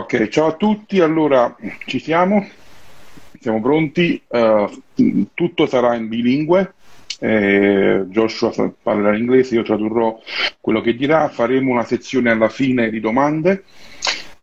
[0.00, 1.54] Ok, ciao a tutti, allora
[1.84, 2.48] ci siamo,
[3.38, 4.82] siamo pronti, uh,
[5.34, 6.72] tutto sarà in bilingue,
[7.18, 8.50] eh, Joshua
[8.82, 10.18] parlerà inglese, io tradurrò
[10.58, 13.64] quello che dirà, faremo una sezione alla fine di domande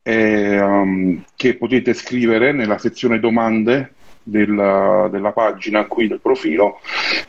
[0.03, 3.95] eh, um, che potete scrivere nella sezione domande
[4.27, 6.79] della, della pagina qui del profilo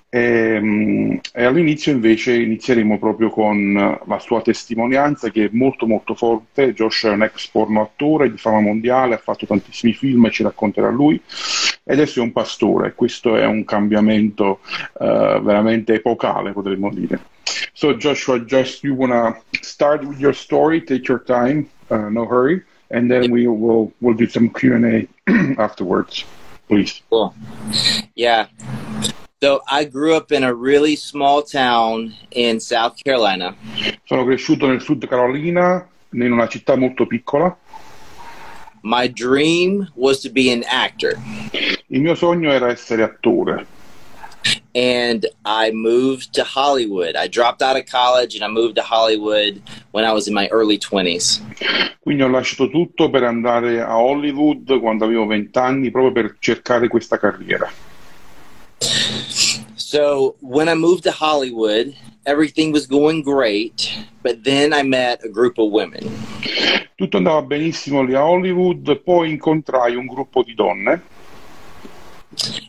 [0.08, 6.14] e, ehm, e, all'inizio invece inizieremo proprio con la sua testimonianza che è molto molto
[6.14, 6.72] forte.
[6.72, 10.42] Josh è un ex porno attore di fama mondiale, ha fatto tantissimi film e ci
[10.42, 11.20] racconterà lui
[11.84, 12.94] e adesso è un pastore.
[12.94, 14.60] Questo è un cambiamento
[14.94, 17.20] uh, veramente epocale potremmo dire.
[17.72, 22.64] So Joshua, just you wanna start with your story, take your time, uh, no hurry,
[22.90, 25.06] and then we will we'll do some Q&A
[25.58, 26.24] afterwards.
[26.68, 27.02] Please.
[27.08, 27.34] Cool.
[28.14, 28.46] Yeah.
[29.40, 33.54] So I grew up in a really small town in South Carolina.
[34.04, 37.56] Sono cresciuto nel Sud Carolina, in una città molto piccola.
[38.82, 41.16] My dream was to be an actor.
[41.88, 43.66] Il mio sogno era essere attore.
[44.78, 47.16] And I moved to Hollywood.
[47.16, 50.46] I dropped out of college and I moved to Hollywood when I was in my
[50.52, 51.42] early 20s.
[51.98, 56.86] Quindi ho lasciato tutto per andare a Hollywood quando avevo 20 anni proprio per cercare
[56.86, 57.68] questa carriera.
[59.74, 61.92] So, when I moved to Hollywood,
[62.24, 63.90] everything was going great,
[64.22, 66.06] but then I met a group of women.
[66.94, 71.17] Tutto andava benissimo lì a Hollywood, poi incontrai un gruppo di donne.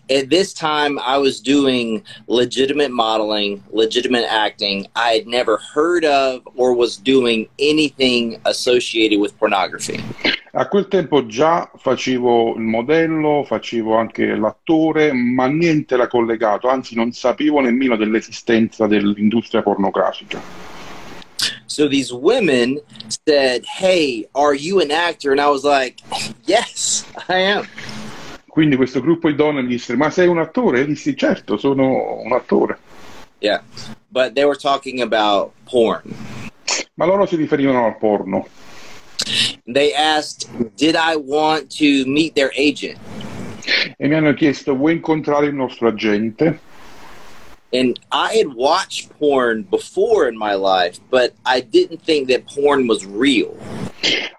[0.09, 4.87] At this time, I was doing legitimate modeling, legitimate acting.
[4.95, 10.03] I had never heard of or was doing anything associated with pornography.
[10.53, 16.95] A quel tempo già facevo il modello, facevo anche l'attore, ma niente era collegato, anzi
[16.95, 20.41] non sapevo nemmeno dell'esistenza dell'industria pornografica.
[21.67, 22.81] So these women
[23.27, 25.31] said, Hey, are you an actor?
[25.31, 26.01] And I was like,
[26.45, 27.67] Yes, I am.
[28.49, 30.81] Quindi questo gruppo di donne mi disse, ma sei un attore?
[30.81, 32.79] E dissi, certo, sono un attore.
[33.39, 33.61] Yeah,
[34.09, 36.13] but they were talking about porn.
[36.95, 38.47] Ma loro si riferivano al porno.
[39.65, 42.97] They asked, did I want to meet their agent?
[43.95, 46.59] E mi hanno chiesto, vuoi incontrare il nostro agente?
[47.71, 52.87] And I had watched porn before in my life, but I didn't think that porn
[52.87, 53.55] was real.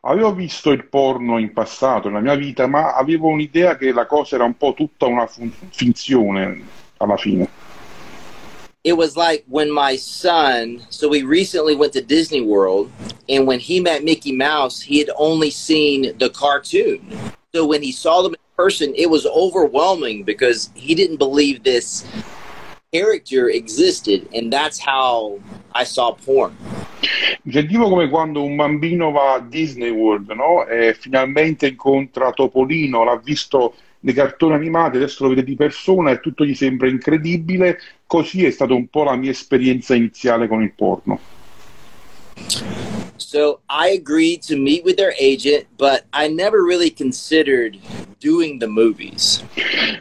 [0.03, 4.35] Avevo visto il porno in passato nella mia vita, ma avevo un'idea che la cosa
[4.35, 6.65] era un po' tutta una fun- finzione
[6.97, 7.49] alla fine.
[8.83, 12.91] It was like when my son, so we recently went to Disney World,
[13.29, 17.01] and when he met Mickey Mouse, he had only seen the cartoon.
[17.55, 22.05] So when he saw them in person, it was overwhelming because he didn't believe this
[22.93, 25.39] character existed, and that's how
[25.73, 26.57] I saw porn.
[27.45, 30.67] Mi sentivo come quando un bambino va a Disney World no?
[30.67, 36.21] e finalmente incontra Topolino, l'ha visto nei cartoni animati, adesso lo vede di persona e
[36.21, 37.79] tutto gli sembra incredibile.
[38.07, 41.19] Così è stata un po' la mia esperienza iniziale con il porno.
[43.17, 47.79] So I agreed to meet with their agent, but I never really considered
[48.19, 49.43] doing the movies.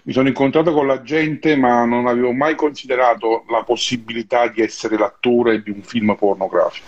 [0.04, 4.98] Mi sono incontrato con la gente, ma non avevo mai considerato la possibilità di essere
[4.98, 6.88] l'attore di un film pornografico.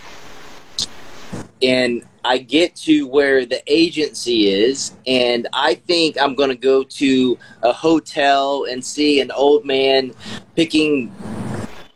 [1.62, 6.84] And I get to where the agency is, and I think I'm going to go
[6.84, 10.12] to a hotel and see an old man
[10.56, 11.12] picking,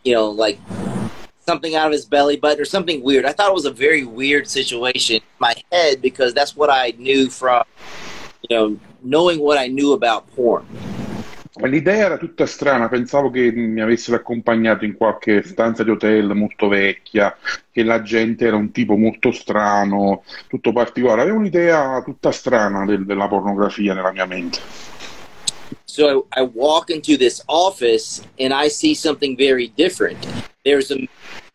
[0.04, 0.60] you know, like
[1.46, 3.26] something out of his belly button or something weird.
[3.26, 6.94] I thought it was a very weird situation in my head because that's what I
[6.98, 7.64] knew from,
[8.48, 10.66] you know, knowing what I knew about porn.
[11.58, 16.68] L'idea era tutta strana, pensavo che mi avessero accompagnato in qualche stanza di hotel molto
[16.68, 17.34] vecchia,
[17.72, 21.22] che la gente era un tipo molto strano, tutto particolare.
[21.22, 24.60] Avevo un'idea tutta strana del, della pornografia nella mia mente.
[25.86, 30.28] So I, I walk into this office and I see something very different.
[30.66, 31.08] There's a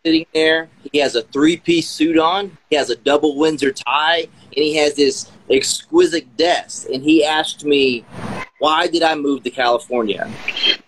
[0.04, 0.68] sitting there.
[0.92, 4.76] He has a three piece suit on, he has a double Windsor tie, and he
[4.76, 6.88] has this exquisite desk.
[6.92, 8.04] And he asked me,
[8.60, 10.28] Why did I move to California?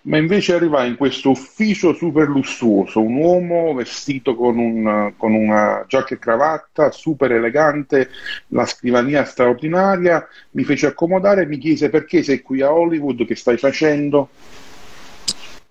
[0.03, 5.83] Ma invece arriva in questo ufficio super lussuoso, un uomo vestito con, un, con una
[5.87, 8.11] giacca e cravatta, super elegante,
[8.49, 13.35] la scrivania straordinaria, mi fece accomodare e mi chiese perché sei qui a Hollywood, che
[13.35, 14.29] stai facendo?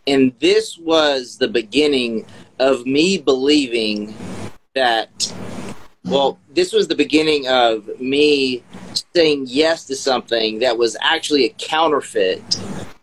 [0.05, 2.25] And this was the beginning
[2.63, 4.15] of me believing
[4.75, 5.35] that,
[6.05, 8.63] well, this was the beginning of me
[9.15, 12.41] saying yes to something that was actually a counterfeit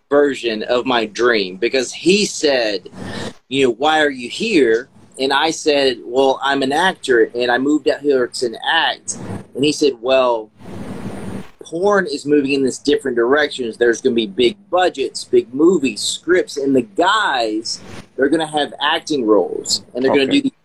[0.10, 2.88] version of my dream because he said,
[3.50, 4.90] you know, why are you here?
[5.20, 9.18] And I said, well, I'm an actor and I moved out here to act.
[9.56, 10.50] And he said, well,
[11.70, 13.78] porn is moving in this different directions.
[13.78, 17.80] There's going to be big budgets, big movies, scripts, and the guys
[18.16, 20.26] they're going to have acting roles and they're okay.
[20.26, 20.59] going to do these big movies.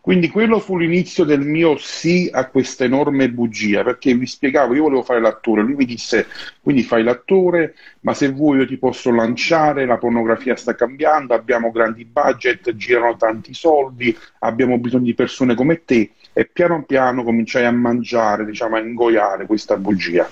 [0.00, 4.82] Quindi quello fu l'inizio del mio sì a questa enorme bugia, perché vi spiegavo, io
[4.82, 6.28] volevo fare l'attore, lui mi disse,
[6.60, 11.72] quindi fai l'attore, ma se vuoi io ti posso lanciare, la pornografia sta cambiando, abbiamo
[11.72, 17.64] grandi budget, girano tanti soldi, abbiamo bisogno di persone come te, e piano piano cominciai
[17.64, 20.28] a mangiare, diciamo, a ingoiare questa bugia.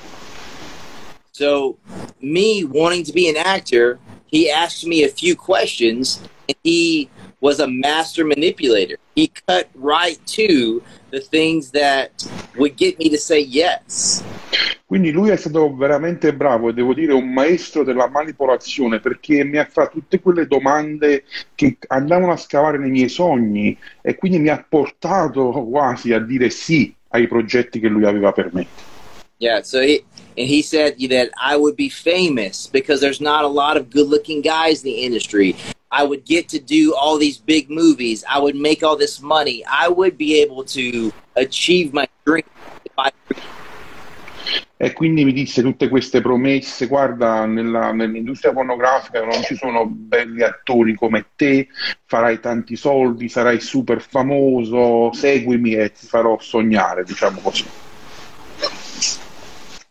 [1.33, 1.79] So,
[2.19, 7.09] me wanting to be an actor, he asked me a few questions, and he
[7.43, 8.97] was a master manipulator.
[9.15, 10.81] He cut right to
[11.11, 12.11] the things that
[12.57, 14.23] would get me to say yes.
[14.87, 19.57] Quindi lui è stato veramente bravo e devo dire un maestro della manipolazione perché mi
[19.57, 21.25] ha fatto tutte quelle domande
[21.55, 26.51] che andavano a scavare nei miei sogni e quindi mi ha portato quasi a dire
[26.51, 28.67] sì ai progetti che lui aveva per me.
[29.39, 30.05] Yeah, so he
[30.37, 34.43] and he said that I would be famous because there's not a lot of good-looking
[34.43, 35.57] guys in the industry.
[35.93, 38.25] I would get to do all these big movies.
[38.29, 39.63] I would make all this money.
[39.71, 42.45] I would be able to achieve my dream
[42.85, 43.11] if I
[44.83, 50.43] e quindi mi disse tutte queste promesse, guarda, nella, nell'industria pornografica non ci sono belli
[50.43, 51.69] attori come te,
[52.05, 57.65] farai tanti soldi, sarai super famoso, seguimi e ti farò sognare, diciamo così.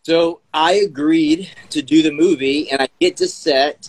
[0.01, 3.87] So I agreed to do the movie and I get to set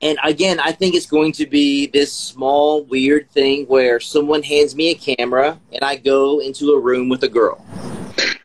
[0.00, 4.76] And again, I think it's going to be this small, weird thing where someone hands
[4.76, 7.58] me a camera and I go into a room with a girl.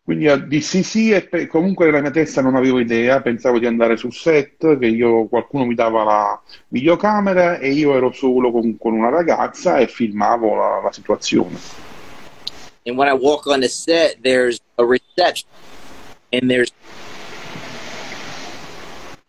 [0.04, 3.68] Quindi ah, dissi sì e pe- comunque nella mia testa non avevo idea, pensavo di
[3.68, 8.76] andare sul set, che io, qualcuno mi dava la videocamera e io ero solo con,
[8.78, 11.58] con una ragazza e filmavo la, la situazione.
[12.86, 15.48] And when I walk on the set, there's a reception
[16.34, 16.74] and there's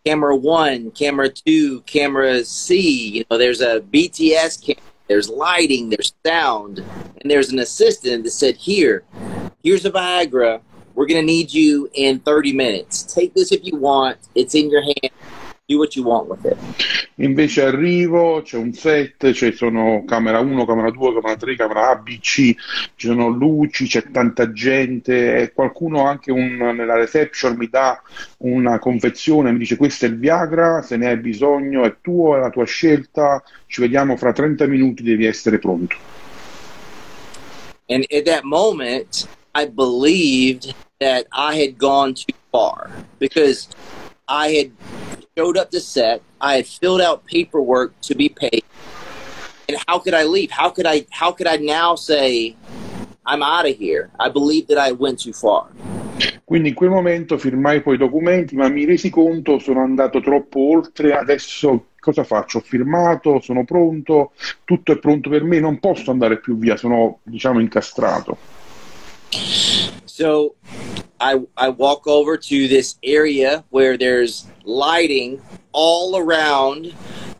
[0.05, 3.17] camera one, camera two, camera C.
[3.17, 8.31] You know, there's a BTS camera, there's lighting, there's sound, and there's an assistant that
[8.31, 9.03] said, "Here,
[9.63, 10.61] here's a Viagra.
[10.93, 13.03] We're gonna need you in 30 minutes.
[13.03, 14.17] Take this if you want.
[14.35, 15.11] It's in your hand.
[15.67, 16.57] Do what you want with it.
[17.19, 21.95] Invece arrivo, c'è un set, ci sono camera 1, camera 2, camera 3, camera A,
[21.95, 22.53] B, C,
[22.95, 28.01] ci sono luci, c'è tanta gente e qualcuno anche un, nella reception mi dà
[28.39, 32.39] una confezione, mi dice questo è il Viagra, se ne hai bisogno è tuo, è
[32.39, 35.95] la tua scelta, ci vediamo fra 30 minuti, devi essere pronto.
[37.87, 42.89] And at that moment, I believed that I had gone too far
[43.19, 43.69] because
[44.27, 44.71] I had
[45.37, 46.21] showed up to set.
[46.39, 48.63] I had filled out paperwork to be paid.
[49.67, 50.49] And how could I leave?
[50.49, 52.55] How could I how could I now say
[53.25, 54.11] I'm out of here?
[54.17, 55.67] I believe that I went too far.
[56.45, 60.59] Quindi in quel momento firmai poi i documenti, ma mi resi conto sono andato troppo
[60.71, 62.59] oltre, adesso cosa faccio?
[62.59, 64.31] Ho firmato, sono pronto,
[64.63, 68.37] tutto è pronto per me, non posso andare più via, sono diciamo incastrato.
[70.05, 70.55] So
[71.19, 75.41] I I walk over to this area where there's lighting
[75.71, 76.93] all around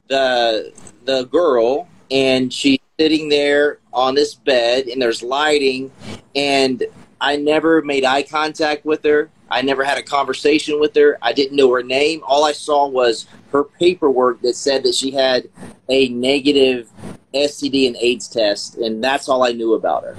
[0.08, 0.74] the
[1.06, 5.92] the girl and she's sitting there on this bed and there's lighting
[6.36, 6.84] and
[7.20, 9.30] I never made eye contact with her.
[9.50, 11.18] I never had a conversation with her.
[11.22, 12.22] I didn't know her name.
[12.26, 15.48] All I saw was her paperwork that said that she had
[15.90, 16.90] a negative
[17.34, 20.16] STD and AIDS test, and that's all I knew about her.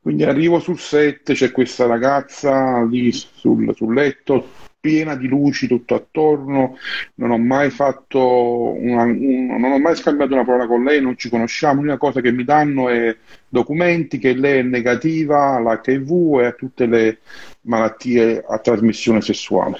[0.00, 4.48] Quindi arrivo sul set, c'è questa ragazza lì sul, sul letto,
[4.80, 6.78] piena di luci tutto attorno,
[7.16, 11.18] non ho mai fatto una, un, non ho mai scambiato una parola con lei, non
[11.18, 13.14] ci conosciamo, l'unica cosa che mi danno è
[13.46, 17.18] documenti che lei è negativa all'HIV e a tutte le
[17.62, 19.78] malattie a trasmissione sessuale.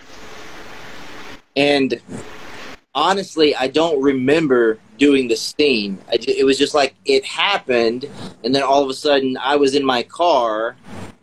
[1.55, 1.99] And
[2.93, 5.99] honestly, I don't remember doing the scene.
[6.13, 8.09] it was just like it happened,
[8.45, 10.77] and then all of a sudden, I was in my car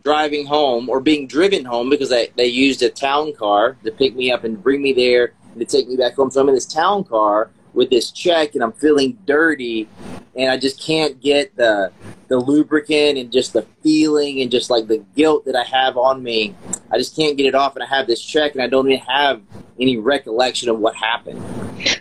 [0.04, 4.16] driving home or being driven home because I, they used a town car to pick
[4.16, 6.32] me up and bring me there and to take me back home.
[6.32, 9.88] So I'm in this town car with this check, and I'm feeling dirty,
[10.36, 11.92] and I just can't get the
[12.28, 16.22] the lubricant and just the feeling and just like the guilt that I have on
[16.22, 16.54] me.
[16.92, 19.00] I just can't get it off, and I have this check, and I don't even
[19.06, 19.42] have
[19.80, 21.40] any recollection of what happened.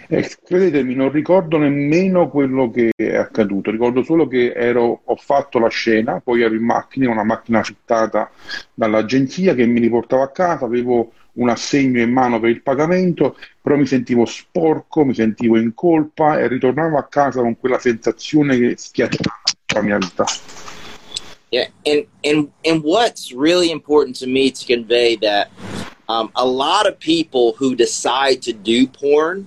[0.09, 5.59] Eh, credetemi, non ricordo nemmeno quello che è accaduto, ricordo solo che ero, ho fatto
[5.59, 8.31] la scena, poi ero in macchina, una macchina fittata
[8.73, 13.77] dall'agenzia che mi riportava a casa, avevo un assegno in mano per il pagamento, però
[13.77, 18.75] mi sentivo sporco, mi sentivo in colpa e ritornavo a casa con quella sensazione che
[18.77, 19.35] schiacciava
[19.75, 20.25] la mia vita.
[21.51, 25.49] Yeah, and and and what's really important to me to convey that
[26.09, 29.47] um, a lot of people who decide to do porn,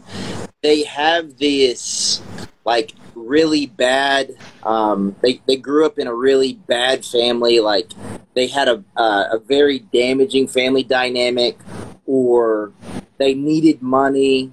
[0.61, 2.21] they have this
[2.69, 4.35] like really bad.
[4.61, 7.59] Um, they they grew up in a really bad family.
[7.59, 7.89] Like
[8.35, 11.57] they had a uh, a very damaging family dynamic,
[12.05, 12.71] or
[13.17, 14.51] they needed money,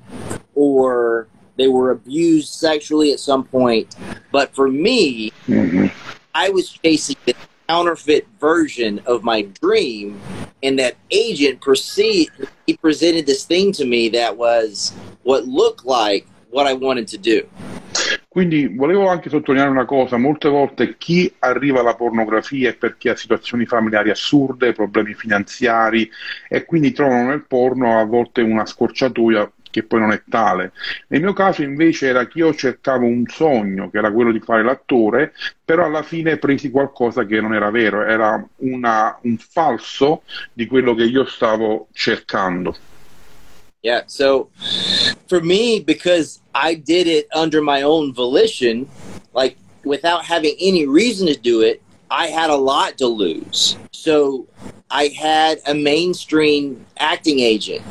[0.54, 3.94] or they were abused sexually at some point.
[4.32, 5.88] But for me, mm-hmm.
[6.35, 7.35] I was chasing the
[7.68, 10.18] counterfeit version of my dream,
[10.62, 16.26] and that agent perceived he presented this thing to me that was what looked like
[16.49, 17.46] what I wanted to do.
[18.37, 23.16] Quindi volevo anche sottolineare una cosa, molte volte chi arriva alla pornografia è perché ha
[23.16, 26.07] situazioni familiari assurde, problemi finanziari
[26.47, 30.73] e quindi trovano nel porno a volte una scorciatoia che poi non è tale.
[31.07, 34.62] Nel mio caso invece era che io cercavo un sogno, che era quello di fare
[34.62, 35.33] l'attore,
[35.64, 40.95] però alla fine presi qualcosa che non era vero, era una, un falso di quello
[40.95, 42.76] che io stavo cercando.
[43.83, 44.50] Yeah, so
[45.28, 48.88] for me, because I did it under my own volition,
[49.33, 53.76] like without having any reason to do it, I had a lot to lose.
[53.92, 54.47] So
[54.90, 57.83] I had a mainstream acting agent.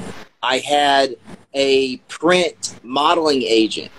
[0.41, 1.15] I had
[1.53, 3.91] a print modeling agent.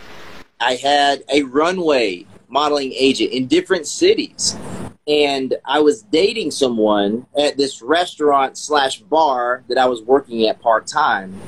[0.61, 4.57] I had a runway modeling agent in different cities.
[5.07, 10.61] And I was dating someone at this restaurant slash bar that I was working at
[10.61, 11.39] part time.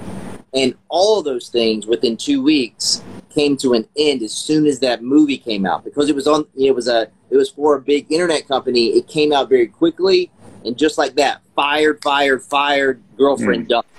[0.55, 4.79] And all of those things within two weeks came to an end as soon as
[4.81, 7.81] that movie came out because it was on it was a it was for a
[7.81, 8.87] big internet company.
[8.89, 10.31] It came out very quickly
[10.65, 13.69] and just like that, fired, fired, fired, girlfriend mm.
[13.69, 13.91] dumped.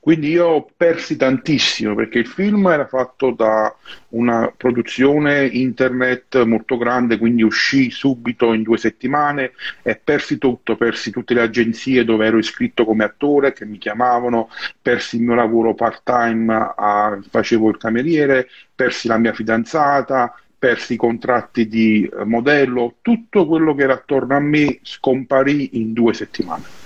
[0.00, 3.74] Quindi io persi tantissimo perché il film era fatto da
[4.10, 11.10] una produzione internet molto grande, quindi uscì subito in due settimane e persi tutto, persi
[11.10, 14.48] tutte le agenzie dove ero iscritto come attore che mi chiamavano,
[14.80, 20.94] persi il mio lavoro part time, a, facevo il cameriere, persi la mia fidanzata, persi
[20.94, 26.77] i contratti di modello, tutto quello che era attorno a me scomparì in due settimane.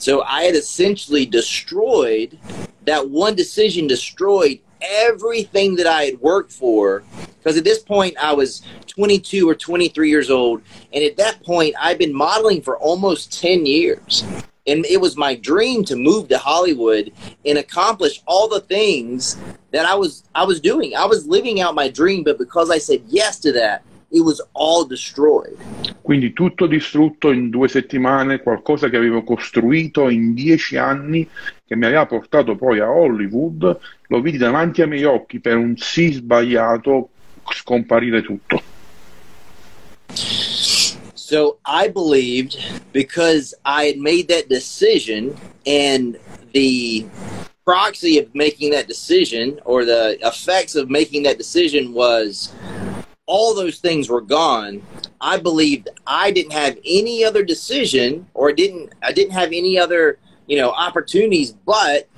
[0.00, 2.38] So I had essentially destroyed
[2.86, 7.02] that one decision, destroyed everything that I had worked for.
[7.38, 10.62] Because at this point, I was 22 or 23 years old.
[10.94, 14.24] And at that point, I'd been modeling for almost 10 years.
[14.66, 17.12] And it was my dream to move to Hollywood
[17.44, 19.36] and accomplish all the things
[19.70, 20.96] that I was I was doing.
[20.96, 24.44] I was living out my dream, but because I said yes to that, it was
[24.52, 25.56] all destroyed.
[26.02, 31.28] Quindi tutto distrutto in due settimane, qualcosa che avevo costruito in dieci anni,
[31.64, 35.76] che mi aveva portato poi a Hollywood, lo vidi davanti ai miei occhi per un
[35.76, 37.10] sì sbagliato
[37.44, 38.62] scomparire tutto.
[41.14, 42.58] So I believed
[42.92, 46.18] because I had made that decision and
[46.52, 47.06] the
[47.64, 52.52] proxy of making that decision or the effects of making that decision was
[53.30, 54.82] all those things were gone,
[55.20, 60.18] I believed I didn't have any other decision or didn't I didn't have any other,
[60.48, 62.08] you know, opportunities but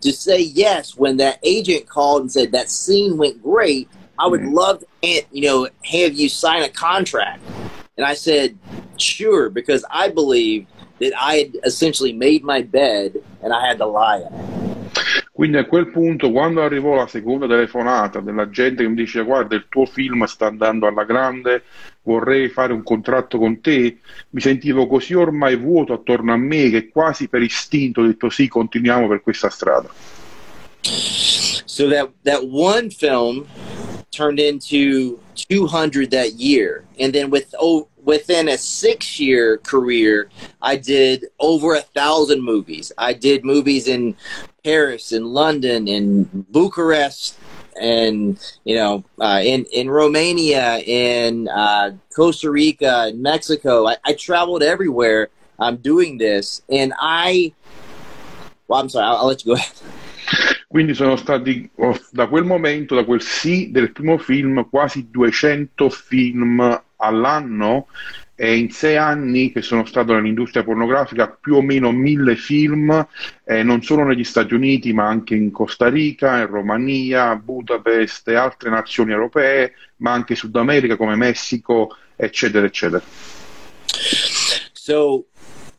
[0.00, 4.42] to say yes when that agent called and said that scene went great, I would
[4.42, 4.54] mm-hmm.
[4.54, 7.42] love to, you know, have you sign a contract.
[7.96, 8.56] And I said,
[8.96, 10.68] sure, because I believed
[11.00, 14.67] that I had essentially made my bed and I had to lie in it.
[15.38, 19.54] Quindi a quel punto, quando arrivò la seconda telefonata della gente che mi dice guarda
[19.54, 21.62] il tuo film sta andando alla grande,
[22.02, 23.98] vorrei fare un contratto con te,
[24.30, 28.48] mi sentivo così ormai vuoto attorno a me che quasi per istinto ho detto sì,
[28.48, 29.88] continuiamo per questa strada.
[30.82, 33.46] So that, that one film
[34.10, 36.82] turned into 200 that year.
[36.98, 40.30] And then with oh, within a six year career,
[40.62, 42.90] I did over a thousand movies.
[42.96, 44.16] I did movies in
[44.64, 47.36] Paris in London in Bucharest
[47.78, 53.86] and you know uh, in in Romania in uh, Costa Rica in Mexico.
[53.86, 55.28] I, I traveled everywhere.
[55.58, 57.52] I'm doing this, and I.
[58.68, 59.04] Well, I'm sorry.
[59.04, 59.76] I'll, I'll let you go ahead.
[60.70, 61.70] Quindi sono stati
[62.12, 67.88] da quel momento, da quel sì del primo film, quasi 200 film all'anno
[68.40, 73.04] e in sei anni che sono stato nell'industria pornografica più o meno mille film,
[73.44, 78.36] eh, non solo negli Stati Uniti ma anche in Costa Rica, in Romania, Budapest e
[78.36, 83.02] altre nazioni europee, ma anche Sud America come Messico, eccetera, eccetera.
[84.72, 85.24] So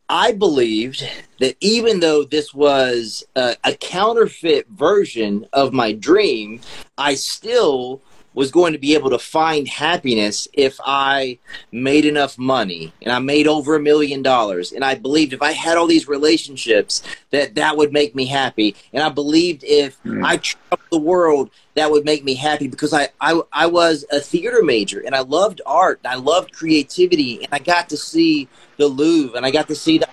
[0.10, 1.08] I believed
[1.40, 6.60] that even though this was a, a, counterfeit version of my dream,
[6.98, 8.02] I still
[8.34, 11.40] was going to be able to find happiness if I
[11.72, 14.72] made enough money and I made over a million dollars.
[14.72, 18.76] And I believed if I had all these relationships that that would make me happy.
[18.94, 20.24] And I believed if mm.
[20.24, 24.20] I traveled the world, that would make me happy because I, I, I was a
[24.20, 28.48] theater major and I loved art and I loved creativity and I got to see
[28.78, 30.10] the Louvre and I got to see the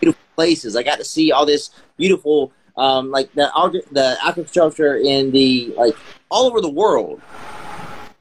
[0.00, 0.76] beautiful places.
[0.76, 3.50] I got to see all this beautiful um, like the
[3.92, 5.96] the architecture in the like
[6.30, 7.20] all over the world,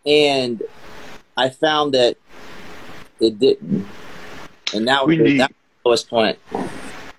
[0.06, 0.62] and
[1.38, 2.18] I found that
[3.20, 3.86] it didn't,
[4.74, 5.50] and that was, that was the
[5.84, 6.38] lowest point.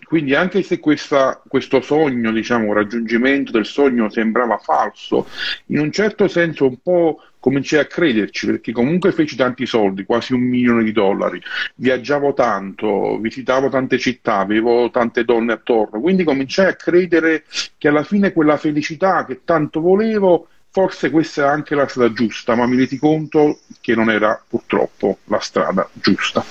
[0.08, 5.26] Quindi anche se questa, questo sogno, diciamo, raggiungimento del sogno sembrava falso,
[5.66, 10.32] in un certo senso un po' cominciai a crederci perché comunque feci tanti soldi, quasi
[10.32, 11.40] un milione di dollari,
[11.76, 17.44] viaggiavo tanto, visitavo tante città, avevo tante donne attorno, quindi cominciai a credere
[17.78, 22.56] che alla fine quella felicità che tanto volevo forse questa è anche la strada giusta,
[22.56, 26.44] ma mi resi conto che non era purtroppo la strada giusta.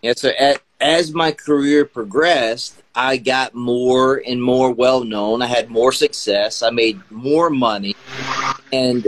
[0.00, 0.30] Yeah, so
[0.78, 5.42] as my career progressed, I got more and more well known.
[5.42, 6.62] I had more success.
[6.62, 7.94] I made more money.
[8.72, 9.06] And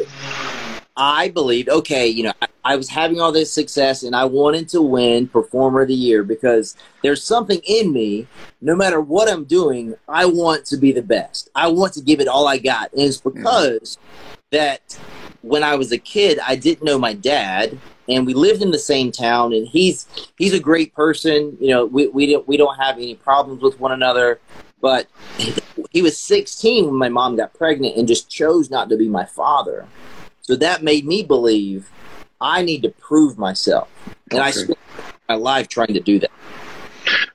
[0.97, 4.69] I believed, okay, you know, I, I, was having all this success and I wanted
[4.71, 8.27] to win Performer of the Year because there's something in me,
[8.61, 11.51] no matter what I'm doing, I want to be the best.
[11.55, 12.93] I want to give it all I got.
[12.93, 13.39] And it's mm-hmm.
[13.39, 13.99] because
[14.51, 14.99] that
[15.41, 17.79] when I was a kid, I didn't know my dad
[18.09, 20.07] and we lived in the same town and he's
[20.37, 21.57] he's a great person.
[21.61, 24.41] You know we we don't we don't have any problems with one another
[24.83, 25.07] but
[25.93, 29.25] he was 16 when my mom got pregnant and just chose not to be my
[29.25, 29.87] father.
[30.43, 31.89] So that made me believe
[32.41, 33.89] i need to prove myself.
[34.31, 34.49] And okay.
[34.49, 34.79] i spent
[35.29, 36.33] my life trying to do that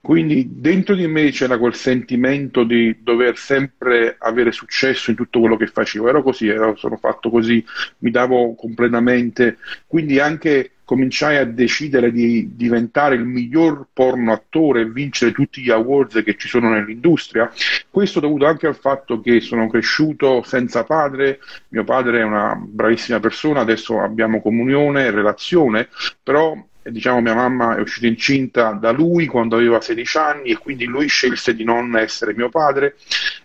[0.01, 5.57] Quindi dentro di me c'era quel sentimento di dover sempre avere successo in tutto quello
[5.57, 6.07] che facevo.
[6.07, 7.63] Ero così, ero, sono fatto così,
[7.99, 9.57] mi davo completamente.
[9.85, 15.69] Quindi anche cominciai a decidere di diventare il miglior porno attore e vincere tutti gli
[15.69, 17.51] awards che ci sono nell'industria.
[17.89, 23.19] Questo dovuto anche al fatto che sono cresciuto senza padre, mio padre è una bravissima
[23.19, 25.89] persona, adesso abbiamo comunione, relazione,
[26.23, 26.55] però
[26.91, 31.07] diciamo mia mamma è uscita incinta da lui quando aveva 16 anni e quindi lui
[31.07, 32.95] scelse di non essere mio padre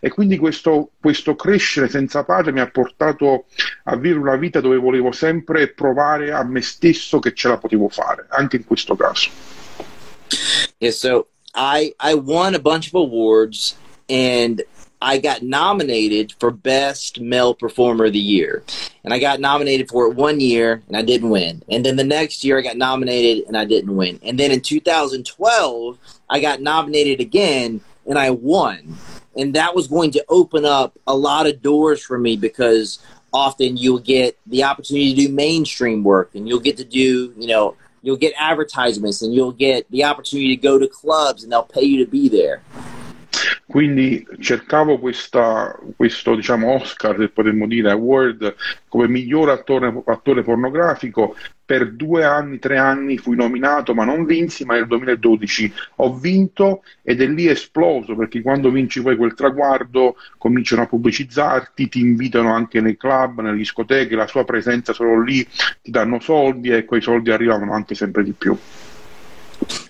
[0.01, 3.47] e quindi questo, questo crescere senza padre mi ha portato
[3.85, 7.89] a vivere una vita dove volevo sempre provare a me stesso che ce la potevo
[7.89, 9.31] fare, anche in questo caso.
[10.79, 13.77] Yeah, so I, I won a bunch of awards
[14.09, 14.65] and
[15.03, 18.63] I got nominated for Best Male Performer of the Year.
[19.05, 21.63] And I got nominated for it one year and I didn't win.
[21.69, 24.21] And then the next year I got nominated and I didn't win.
[24.23, 25.99] And then in 2012,
[26.31, 28.97] I got nominated again and I won.
[29.37, 33.01] And that was going to open up a lot of doors for me because
[33.33, 37.49] often you'll get the opportunity to do mainstream work and you'll get to do, you
[37.49, 41.63] know, you'll get advertisements and you'll get the opportunity to go to clubs and they'll
[41.65, 42.63] pay you to be there.
[43.67, 48.55] Quindi cercavo questa, questo diciamo, Oscar, se potremmo dire, award
[48.89, 51.35] come miglior attore, attore, pornografico.
[51.65, 56.83] Per due anni, tre anni fui nominato, ma non vinsi, ma nel 2012 ho vinto
[57.03, 62.53] ed è lì esploso, perché quando vinci poi quel traguardo cominciano a pubblicizzarti, ti invitano
[62.53, 65.47] anche nei club, nelle discoteche, la sua presenza solo lì,
[65.81, 68.55] ti danno soldi e quei soldi arrivavano anche sempre di più.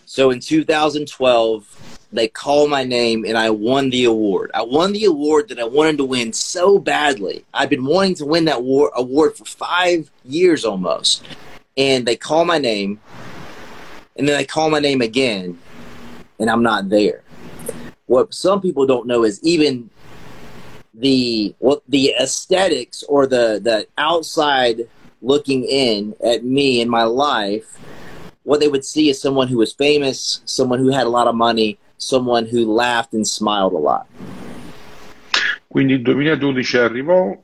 [0.05, 4.51] So in 2012 they call my name and I won the award.
[4.55, 7.44] I won the award that I wanted to win so badly.
[7.55, 11.25] I've been wanting to win that war- award for five years almost.
[11.77, 13.01] And they call my name,
[14.16, 15.59] and then they call my name again,
[16.38, 17.22] and I'm not there.
[18.05, 19.88] What some people don't know is even
[20.92, 24.87] the what the aesthetics or the the outside
[25.22, 27.79] looking in at me and my life
[28.44, 31.35] what they would see is someone who was famous, someone who had a lot of
[31.35, 34.07] money, someone who laughed and smiled a lot.
[35.67, 37.35] Quindi il 2012 arrivò,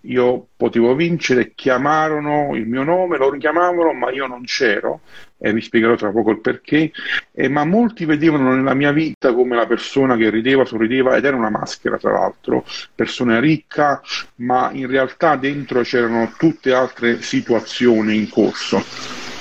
[0.00, 5.00] io potevo vincere, chiamarono il mio nome, lo richiamavano, ma io non c'ero,
[5.38, 6.90] e vi spiegherò tra poco il perché,
[7.32, 11.36] eh, ma molti vedevano nella mia vita come la persona che rideva, sorrideva, ed era
[11.36, 12.64] una maschera tra l'altro,
[12.96, 14.02] persona ricca,
[14.36, 19.31] ma in realtà dentro c'erano tutte altre situazioni in corso.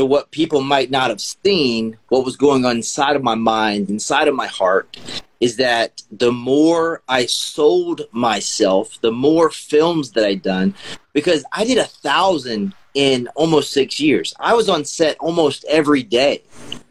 [0.00, 3.90] So, what people might not have seen, what was going on inside of my mind,
[3.90, 4.96] inside of my heart,
[5.40, 10.72] is that the more I sold myself, the more films that I'd done,
[11.12, 14.32] because I did a thousand in almost six years.
[14.40, 16.44] I was on set almost every day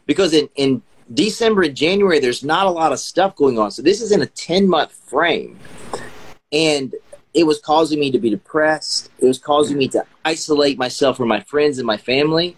[0.06, 0.80] because in, in
[1.12, 3.72] December and January, there's not a lot of stuff going on.
[3.72, 5.58] So, this is in a 10 month frame.
[6.52, 6.94] And
[7.34, 9.10] it was causing me to be depressed.
[9.18, 12.56] It was causing me to isolate myself from my friends and my family.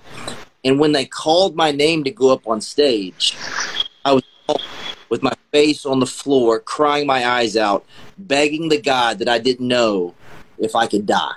[0.64, 3.36] And when they called my name to go up on stage,
[4.04, 4.22] I was
[5.08, 7.84] with my face on the floor, crying my eyes out,
[8.16, 10.14] begging the God that I didn't know
[10.58, 11.34] if I could die.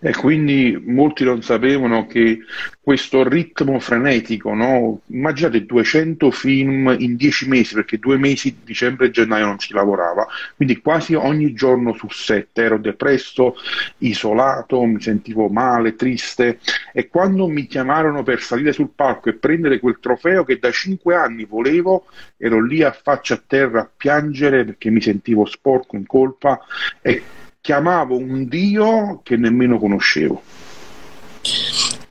[0.00, 2.40] E quindi molti non sapevano che
[2.80, 5.00] questo ritmo frenetico, no?
[5.06, 10.26] immaginate 200 film in 10 mesi, perché due mesi, dicembre e gennaio non si lavorava,
[10.54, 13.56] quindi quasi ogni giorno su set ero depresso,
[13.98, 16.60] isolato, mi sentivo male, triste.
[16.92, 21.14] E quando mi chiamarono per salire sul palco e prendere quel trofeo che da 5
[21.14, 22.06] anni volevo,
[22.36, 26.60] ero lì a faccia a terra a piangere perché mi sentivo sporco in colpa.
[27.00, 27.22] E
[27.66, 30.40] chiamavo un Dio che nemmeno conoscevo.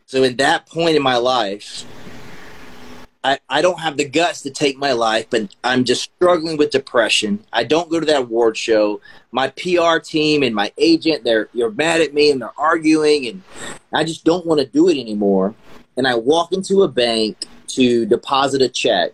[0.05, 1.85] So in that point in my life,
[3.23, 6.71] I, I don't have the guts to take my life, but I'm just struggling with
[6.71, 7.39] depression.
[7.53, 8.99] I don't go to that award show.
[9.31, 13.41] My PR team and my agent, they're you're mad at me and they're arguing and
[13.93, 15.55] I just don't want to do it anymore.
[15.95, 19.13] And I walk into a bank to deposit a check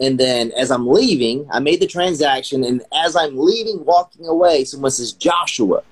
[0.00, 2.64] and then as I'm leaving, I made the transaction.
[2.64, 5.82] And as I'm leaving, walking away, someone says, Joshua,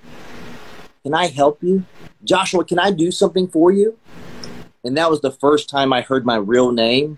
[1.03, 1.83] can I help you?
[2.23, 3.97] Joshua, can I do something for you?
[4.87, 7.17] And that was the first time I heard my real name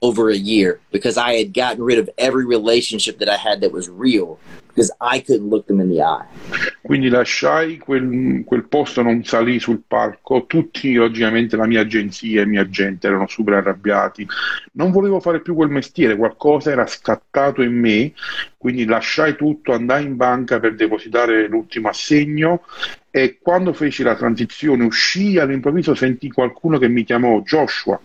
[0.00, 3.72] over a year because I had gotten rid of every relationship that I had that
[3.72, 4.38] was real
[4.68, 6.26] because I couldn't look them in the eye.
[6.82, 12.44] Quindi lasciai quel, quel posto, non salì sul palco, tutti logicamente la mia agenzia e
[12.44, 14.26] i miei agenti erano super arrabbiati,
[14.72, 18.12] non volevo fare più quel mestiere, qualcosa era scattato in me,
[18.58, 22.62] quindi lasciai tutto, andai in banca per depositare l'ultimo assegno
[23.16, 27.96] e quando feci la transizione uscii all'improvviso sentì qualcuno che mi chiamò Joshua.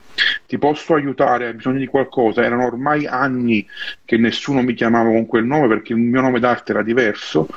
[0.46, 1.48] Ti posso aiutare?
[1.48, 2.44] Hai bisogno di qualcosa?
[2.44, 3.68] Erano ormai anni
[4.06, 7.48] che nessuno mi chiamava con quel nome perché il mio nome d'arte era diverso.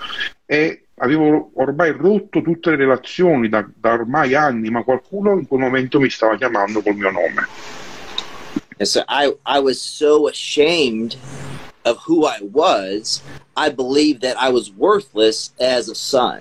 [0.47, 5.61] E avevo ormai rotto tutte le relazioni da, da ormai anni ma qualcuno in quel
[5.61, 7.47] momento mi stava chiamando col mio nome.
[8.79, 11.17] And so I, I was so ashamed
[11.85, 13.21] of who I was,
[13.59, 16.41] I believed that I was worthless as a son.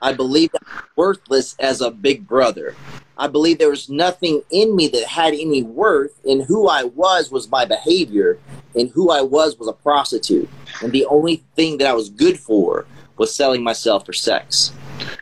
[0.00, 2.74] I believed I worthless as a big brother.
[3.16, 7.32] I believed there was nothing in me that had any worth, and who I was
[7.32, 8.38] was my behavior,
[8.76, 10.48] and who I was was a prostitute.
[10.82, 14.72] And the only thing that I was good for was selling myself for sex.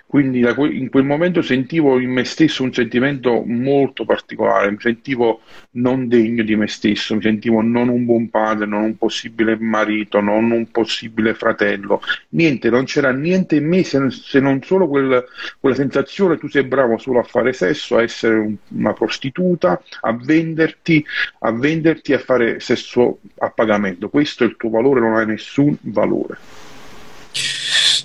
[0.07, 5.41] Quindi in quel momento sentivo in me stesso un sentimento molto particolare, mi sentivo
[5.73, 10.21] non degno di me stesso, mi sentivo non un buon padre, non un possibile marito,
[10.21, 15.25] non un possibile fratello, niente, non c'era niente in me se, se non solo quel,
[15.61, 20.12] quella sensazione tu sei bravo solo a fare sesso, a essere un, una prostituta, a
[20.12, 21.05] venderti,
[21.41, 24.09] a venderti a fare sesso a pagamento.
[24.09, 26.39] Questo è il tuo valore, non hai nessun valore.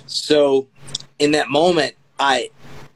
[0.04, 0.68] So
[1.22, 2.50] in that moment, I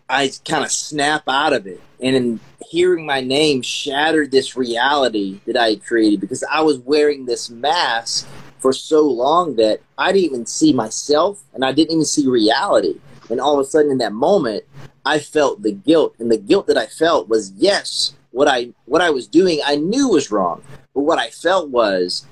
[0.08, 5.40] I kind of snap out of it, and in hearing my name shattered this reality
[5.46, 8.26] that I had created because I was wearing this mask
[8.58, 12.96] for so long that I didn't even see myself, and I didn't even see reality.
[13.30, 14.64] And all of a sudden, in that moment,
[15.04, 19.02] I felt the guilt, and the guilt that I felt was yes, what I what
[19.02, 20.62] I was doing, I knew was wrong,
[20.94, 22.26] but what I felt was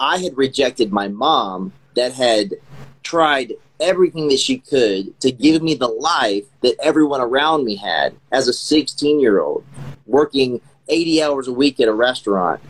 [0.00, 2.54] I had rejected my mom that had
[3.02, 8.14] tried everything that she could to give me the life that everyone around me had
[8.32, 9.64] as a 16 year old
[10.06, 12.60] working 80 hours a week at a restaurant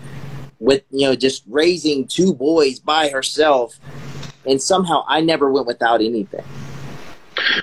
[0.59, 3.79] with you know just raising two boys by herself
[4.47, 6.45] and somehow I never went without anything.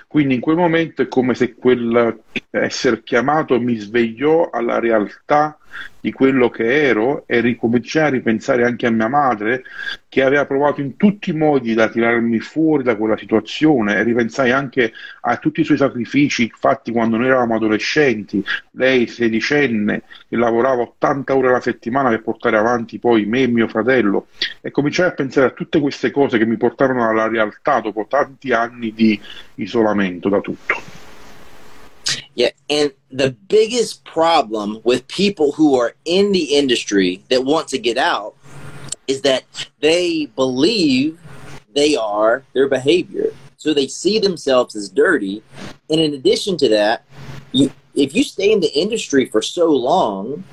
[0.07, 5.57] Quindi in quel momento è come se quel essere chiamato mi svegliò alla realtà
[5.99, 9.63] di quello che ero e ricominciai a ripensare anche a mia madre
[10.07, 14.51] che aveva provato in tutti i modi da tirarmi fuori da quella situazione e ripensai
[14.51, 20.83] anche a tutti i suoi sacrifici fatti quando noi eravamo adolescenti, lei sedicenne che lavorava
[20.83, 24.27] 80 ore alla settimana per portare avanti poi me e mio fratello
[24.61, 28.53] e cominciai a pensare a tutte queste cose che mi portarono alla realtà dopo tanti
[28.53, 29.19] anni di
[29.55, 31.04] isolamento da tutto.
[32.35, 37.77] Yeah, and the biggest problem with people who are in the industry that want to
[37.77, 38.35] get out
[39.07, 39.43] is that
[39.79, 41.19] they believe
[41.73, 43.31] they are their behavior.
[43.57, 45.43] So they see themselves as dirty.
[45.89, 47.03] And in addition to that,
[47.51, 50.43] you if you stay in the industry for so long,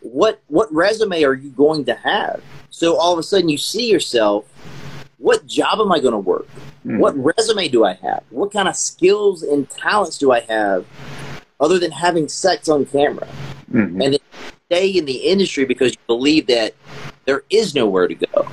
[0.00, 2.42] what what resume are you going to have?
[2.70, 4.44] So all of a sudden you see yourself,
[5.18, 6.48] what job am I going to work?
[6.86, 6.98] Mm.
[6.98, 8.22] What resume do I have?
[8.30, 10.86] What kind of skills and talents do I have
[11.60, 13.28] other than having sex on camera?
[13.70, 14.00] Mm-hmm.
[14.00, 14.20] And then
[14.66, 16.74] stay in the industry because you believe that
[17.24, 18.48] there is nowhere to go.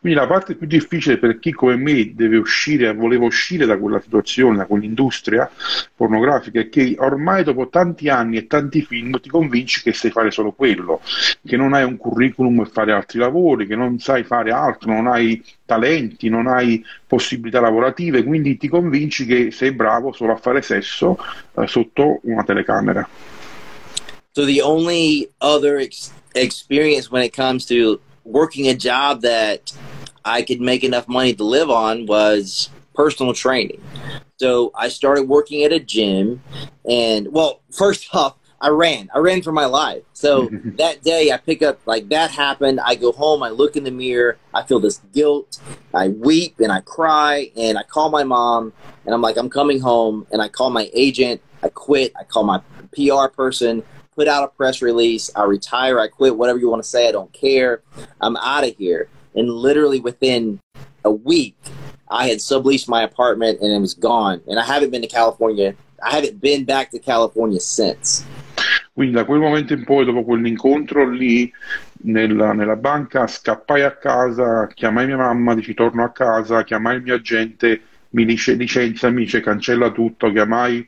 [0.00, 4.00] Quindi la parte più difficile per chi come me deve uscire, voleva uscire da quella
[4.00, 5.50] situazione, da quell'industria
[5.94, 10.30] pornografica, è che ormai dopo tanti anni e tanti film ti convinci che sai fare
[10.30, 11.00] solo quello,
[11.44, 15.06] che non hai un curriculum per fare altri lavori, che non sai fare altro, non
[15.06, 20.62] hai talenti, non hai possibilità lavorative, quindi ti convinci che sei bravo solo a fare
[20.62, 21.18] sesso
[21.56, 23.08] eh, sotto una telecamera.
[24.32, 29.72] So the only other ex- experience when it comes to working a job that
[30.24, 33.82] I could make enough money to live on was personal training.
[34.38, 36.42] So I started working at a gym,
[36.88, 39.08] and well, first off, I ran.
[39.14, 40.02] I ran for my life.
[40.12, 42.80] So that day, I pick up like that happened.
[42.80, 43.42] I go home.
[43.42, 44.36] I look in the mirror.
[44.52, 45.60] I feel this guilt.
[45.94, 48.72] I weep and I cry and I call my mom
[49.04, 50.26] and I'm like, I'm coming home.
[50.32, 51.40] And I call my agent.
[51.62, 52.12] I quit.
[52.18, 52.60] I call my
[52.92, 53.84] PR person.
[54.18, 55.30] Put out a press release.
[55.36, 56.00] I retire.
[56.00, 56.36] I quit.
[56.36, 57.08] Whatever you want to say.
[57.08, 57.82] I don't care.
[58.20, 59.08] I'm out of here.
[59.36, 60.58] And literally within
[61.04, 61.54] a week,
[62.10, 64.40] I had subleased my apartment and it was gone.
[64.48, 65.76] And I haven't been to California.
[66.02, 68.26] I haven't been back to California since.
[68.92, 71.48] Quindi da quel momento in poi, dopo quell'incontro lì
[72.02, 77.02] nella, nella banca, scappai a casa, chiamai mia mamma, dici torno a casa, chiamai il
[77.02, 78.24] mio agente, mi
[79.40, 80.86] cancella tutto, chiamai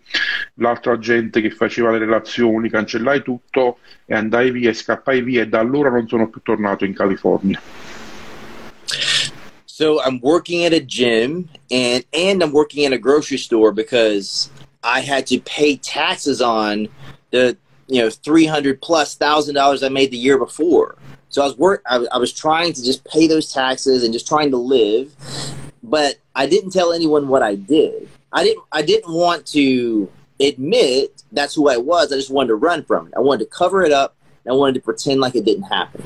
[1.40, 5.90] che faceva le relazioni, cancellai tutto e andai via e scappai via e da allora
[5.90, 7.60] non sono più tornato in California.
[9.64, 14.50] So I'm working at a gym and and I'm working in a grocery store because
[14.82, 16.88] I had to pay taxes on
[17.30, 17.56] the
[17.86, 20.96] you know three hundred plus thousand dollars I made the year before.
[21.30, 24.26] So I was work I, I was trying to just pay those taxes and just
[24.26, 25.14] trying to live,
[25.82, 28.08] but I didn't tell anyone what I did.
[28.32, 32.12] I didn't I didn't want to admit that's who I was.
[32.12, 33.14] I just wanted to run from it.
[33.16, 34.16] I wanted to cover it up.
[34.44, 36.02] And I wanted to pretend like it didn't happen.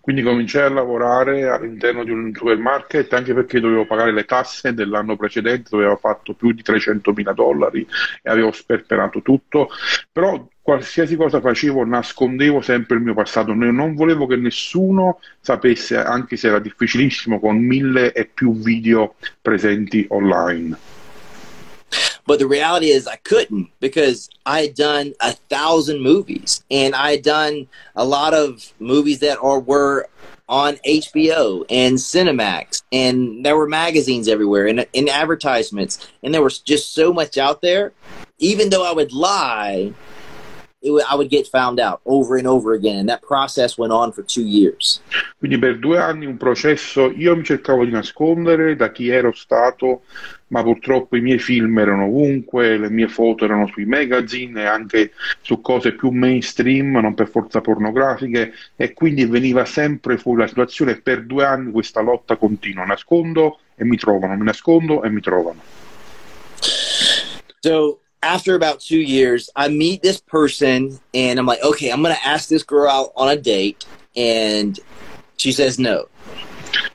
[0.00, 5.16] Quindi cominciai a lavorare all'interno di un supermarket anche perché dovevo pagare le tasse dell'anno
[5.16, 7.84] precedente, dove avevo fatto più di 300 mila dollari
[8.22, 9.68] e avevo sperperato tutto,
[10.12, 16.36] però qualsiasi cosa facevo nascondevo sempre il mio passato, non volevo che nessuno sapesse, anche
[16.36, 20.76] se era difficilissimo, con mille e più video presenti online.
[22.26, 27.12] But the reality is, I couldn't because I had done a thousand movies, and I
[27.12, 30.08] had done a lot of movies that are were
[30.48, 36.58] on HBO and Cinemax, and there were magazines everywhere and, and advertisements, and there was
[36.58, 37.92] just so much out there.
[38.38, 39.94] Even though I would lie,
[40.86, 42.98] it, I would get found out over and over again.
[42.98, 45.02] And that process went on for two years.
[45.38, 50.02] Quindi per due anni un processo, io mi cercavo di nascondere da chi ero stato,
[50.48, 55.12] ma purtroppo i miei film erano ovunque, le mie foto erano sui magazine e anche
[55.40, 61.00] su cose più mainstream, non per forza pornografiche, e quindi veniva sempre fuori la situazione.
[61.00, 65.60] Per due anni questa lotta continua, nascondo e mi trovano, mi nascondo e mi trovano.
[67.60, 72.14] So after about two years, I meet this person and I'm like, okay, I'm going
[72.14, 73.86] to ask this girl out on a date.
[74.16, 74.78] And
[75.36, 76.08] she says no.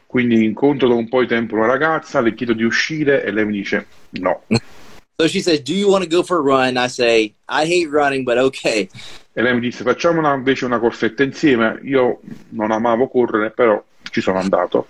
[0.08, 3.46] Quindi incontro da un po' di tempo una ragazza, le chiedo di uscire e lei
[3.46, 3.88] mi dice
[4.20, 4.42] no.
[5.20, 6.76] so she says, do you want to go for a run?
[6.76, 8.90] I say, I hate running, but okay.
[9.34, 11.80] E lei mi disse, facciamo una, invece una corsetta insieme.
[11.84, 14.86] Io non amavo correre, però ci sono andato.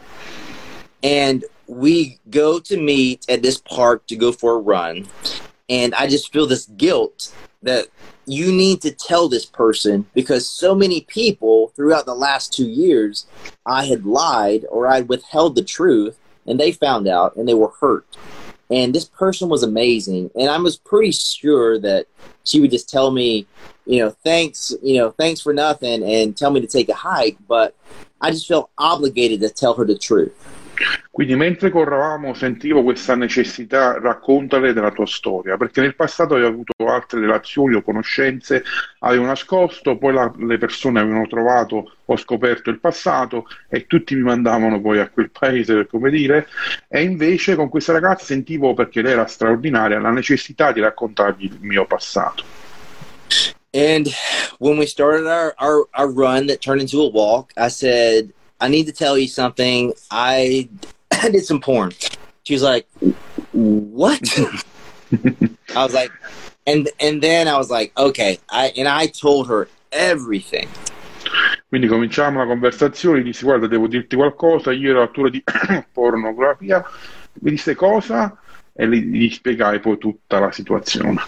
[1.04, 5.08] And we go to meet at this park to go for a run.
[5.72, 7.88] And I just feel this guilt that
[8.26, 13.26] you need to tell this person because so many people throughout the last two years,
[13.66, 17.72] I had lied or I withheld the truth and they found out and they were
[17.80, 18.06] hurt.
[18.70, 20.30] And this person was amazing.
[20.36, 22.06] And I was pretty sure that
[22.44, 23.48] she would just tell me,
[23.86, 27.38] you know, thanks, you know, thanks for nothing and tell me to take a hike.
[27.48, 27.76] But
[28.20, 30.34] I just felt obligated to tell her the truth.
[31.10, 36.74] Quindi mentre corravamo sentivo questa necessità, raccontale della tua storia, perché nel passato avevo avuto
[36.88, 38.64] altre relazioni o conoscenze,
[39.00, 44.22] avevo nascosto, poi la, le persone avevano trovato, ho scoperto il passato e tutti mi
[44.22, 46.48] mandavano poi a quel paese, per come dire,
[46.88, 51.58] e invece con questa ragazza sentivo, perché lei era straordinaria, la necessità di raccontargli il
[51.62, 52.44] mio passato.
[53.74, 54.08] And
[54.60, 58.68] when we started our, our, our run that turned into a walk, I said, I
[58.68, 59.94] need to tell you something.
[60.12, 60.70] I,
[61.12, 61.92] I did some porn.
[62.44, 62.88] She was like,
[63.52, 64.22] what?
[65.76, 66.12] I was like,
[66.66, 68.40] and and then I was like, okay.
[68.50, 70.70] I and I told her everything.
[71.70, 75.44] Quindi cominciamo la conversazione, dissi guarda devo dirti qualcosa, io ero attore di
[75.92, 76.84] pornografia,
[77.42, 78.38] mi disse cosa
[78.74, 81.22] e gli, gli spiegai poi tutta la situazione.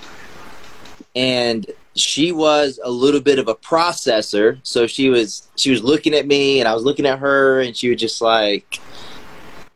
[1.14, 1.66] And
[1.96, 6.26] she was a little bit of a processor so she was she was looking at
[6.26, 8.80] me and i was looking at her and she was just like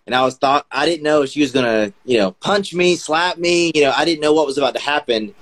[0.07, 3.37] and I was thought I didn't know she was gonna, you know, punch me, slap
[3.37, 3.73] me.
[3.75, 5.35] You know, I didn't know what was about to happen.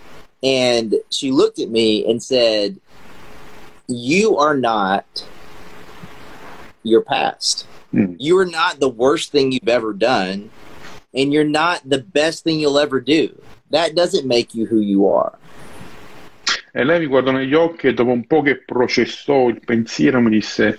[0.44, 2.78] And she looked at me and said,
[3.88, 5.26] "You are not
[6.84, 7.68] your past.
[7.94, 8.18] Mm.
[8.20, 10.50] You are not the worst thing you've ever done,
[11.14, 13.40] and you're not the best thing you'll ever do.
[13.70, 15.38] That doesn't make you who you are."
[16.78, 20.30] E lei mi guardò negli occhi e dopo un po' che processò il pensiero mi
[20.30, 20.78] disse,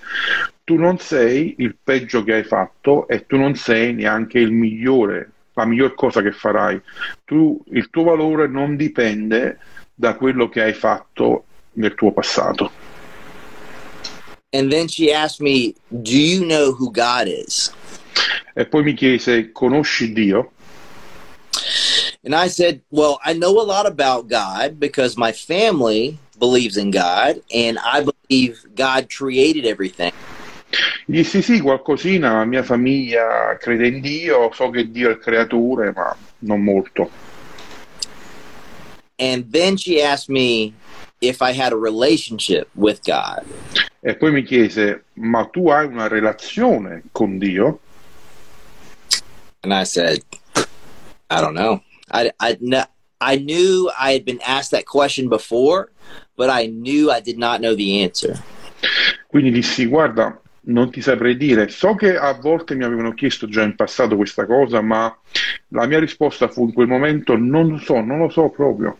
[0.62, 5.30] tu non sei il peggio che hai fatto e tu non sei neanche il migliore,
[5.54, 6.78] la miglior cosa che farai.
[7.24, 9.58] Tu, il tuo valore non dipende
[9.94, 12.70] da quello che hai fatto nel tuo passato.
[14.50, 17.72] And then she asked me, Do you know who God is?
[18.52, 20.52] E poi mi chiese, conosci Dio?
[22.26, 26.90] And I said, Well, I know a lot about God because my family believes in
[26.90, 30.12] God and I believe God created everything.
[31.06, 35.18] Gli dissi sì, qualcosina, la mia famiglia crede in Dio, so che Dio è il
[35.18, 37.08] creatore, ma non molto.
[39.18, 40.74] And then she asked me
[41.20, 43.44] if I had a relationship with God.
[44.00, 47.78] E poi mi chiese, ma tu hai una relazione con Dio?
[49.62, 50.24] And I said,
[51.30, 51.80] I don't know.
[52.10, 52.56] I, I,
[53.20, 55.90] I knew I had been asked that question before,
[56.36, 58.42] but I knew I did not know the answer.
[59.28, 61.68] Quindi dissi, guarda, non ti saprei dire.
[61.68, 65.14] So che a volte mi avevano chiesto già in passato questa cosa, ma
[65.68, 68.96] la mia risposta fu in quel momento non lo so, non lo so proprio.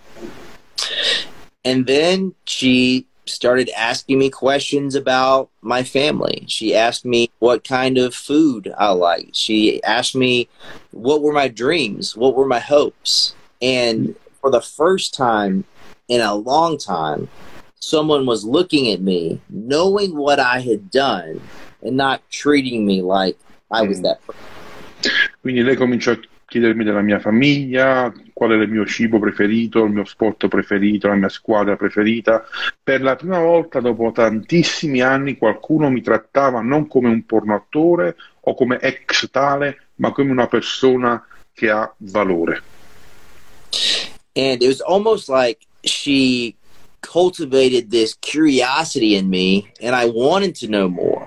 [1.62, 6.45] And then she started asking me questions about my family.
[6.49, 9.37] She asked me what kind of food I liked.
[9.37, 10.49] She asked me
[10.93, 13.35] what were my dreams, what were my hopes.
[13.61, 15.65] And for the first time
[16.09, 17.29] in a long time,
[17.81, 21.41] someone was looking at me, knowing what I had done,
[21.83, 23.39] and not treating me like
[23.71, 24.03] I was mm.
[24.05, 24.43] that person.
[25.41, 29.92] Quindi lei cominciò a chiedermi della mia famiglia, qual era il mio cibo preferito, il
[29.92, 32.44] mio sport preferito, la mia squadra preferita.
[32.83, 38.55] Per la prima volta dopo tantissimi anni qualcuno mi trattava non come un pornoattore o
[38.55, 42.61] come ex tale, ma come una persona che ha valore.
[44.35, 46.57] And it was almost like she
[47.01, 51.27] cultivated this curiosity in me, and I wanted to know more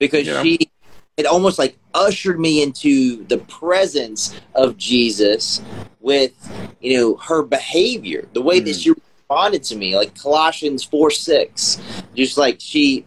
[0.00, 0.42] because Yeah.
[0.42, 0.68] she
[1.16, 5.60] it almost like ushered me into the presence of Jesus
[6.08, 6.32] with
[6.80, 8.82] you know her behavior, the way that Mm.
[8.82, 11.78] she responded to me, like Colossians four six,
[12.14, 13.04] just like she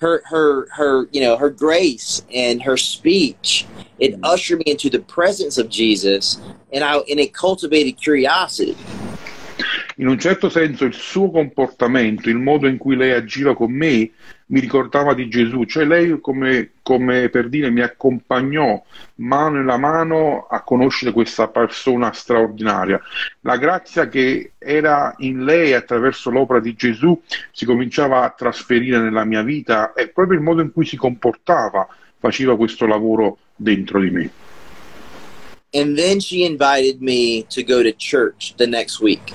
[0.00, 3.64] her her her you know her grace and her speech
[3.98, 4.32] it Mm.
[4.32, 6.38] ushered me into the presence of Jesus
[6.74, 8.76] and I and it cultivated curiosity.
[9.98, 14.10] In un certo senso il suo comportamento, il modo in cui lei agiva con me,
[14.52, 18.82] mi ricordava di Gesù, cioè lei come, come per dire mi accompagnò
[19.16, 23.00] mano nella mano a conoscere questa persona straordinaria.
[23.40, 27.18] La grazia che era in lei attraverso l'opera di Gesù
[27.50, 31.88] si cominciava a trasferire nella mia vita e proprio il modo in cui si comportava
[32.18, 34.30] faceva questo lavoro dentro di me.
[35.74, 39.32] And then she invited me to go to church the next week.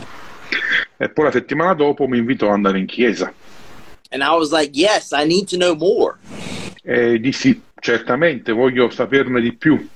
[0.96, 3.34] E poi la settimana dopo mi invitò ad andare in chiesa.
[4.12, 6.18] And I was like, yes, I need to know more.
[6.84, 9.88] E dissi certamente voglio saperne di più.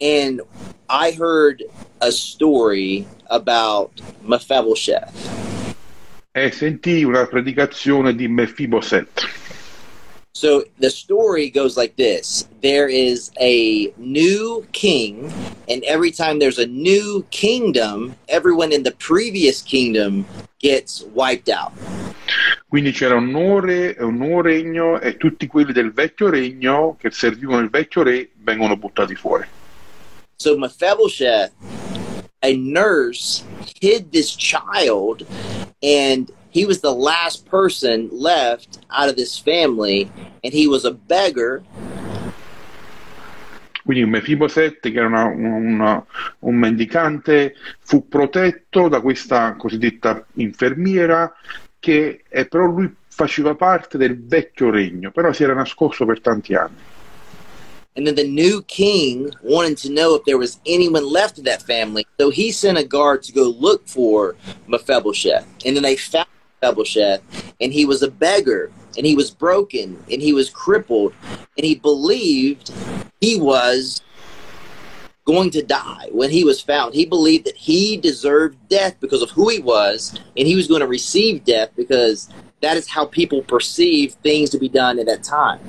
[0.00, 0.42] And
[0.88, 1.62] I heard
[2.00, 5.44] a story about Mephibosheth.
[6.36, 9.08] e sentì una predicazione di Mefiboset.
[10.32, 15.32] So the story goes like this there is a new king,
[15.66, 20.26] and every time there's a new kingdom, everyone in the previous kingdom
[20.58, 21.72] gets wiped out.
[22.66, 27.10] Quindi c'era un nuovo, re, un nuovo regno e tutti quelli del vecchio regno che
[27.10, 29.46] servivano il vecchio re vengono buttati fuori.
[30.36, 31.52] So Mephibosheth,
[32.40, 33.42] a nurse,
[33.80, 35.24] hid this child,
[35.80, 40.10] and he was the last person left out of this family,
[40.42, 41.62] and he was a beggar.
[43.86, 46.04] Quindi Mefiboset, che era una- una-
[46.40, 51.32] un mendicante, fu protetto da questa cosiddetta infermiera
[51.86, 56.54] che eh, però lui faceva parte del vecchio regno, però si era nascosto per tanti
[56.54, 56.82] anni.
[57.94, 61.62] And then the new king wanted to know if there was anyone left of that
[61.62, 62.04] family.
[62.18, 64.34] So he sent a guard to go look for
[64.66, 65.46] Mephibosheth.
[65.64, 66.26] And then they found
[66.60, 67.22] Mephibosheth,
[67.60, 71.14] and he was a beggar, and he was broken, and he was crippled,
[71.56, 72.70] and he believed
[73.20, 74.02] he was
[75.26, 76.94] going to die when he was found.
[76.94, 80.80] He believed that he deserved death because of who he was, and he was going
[80.80, 82.28] to receive death because
[82.62, 85.60] that is how people perceive things to be done at that time.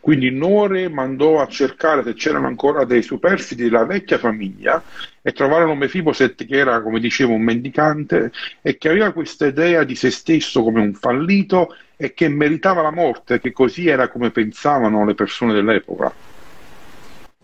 [0.00, 4.82] Quindi Nore mandò a cercare se c'erano ancora dei superstiti della vecchia famiglia
[5.22, 8.30] e trovarono Mefiboset che era, come dicevo, un mendicante
[8.60, 12.90] e che aveva questa idea di se stesso come un fallito e che meritava la
[12.90, 16.12] morte, che così era come pensavano le persone dell'epoca.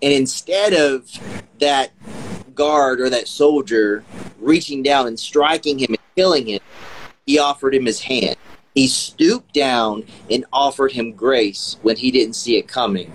[0.02, 1.10] And instead of
[1.58, 1.92] that
[2.54, 4.02] guard or that soldier
[4.40, 6.60] reaching down and striking him and killing him,
[7.26, 8.36] he offered him his hand.
[8.74, 13.12] He stooped down and offered him grace when he didn't see it coming.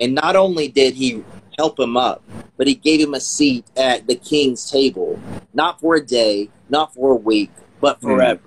[0.00, 1.22] And not only did he
[1.56, 2.22] help him up,
[2.56, 5.18] but he gave him a seat at the king's table,
[5.54, 7.50] not for a day, not for a week,
[7.80, 8.08] but mm-hmm.
[8.08, 8.40] forever.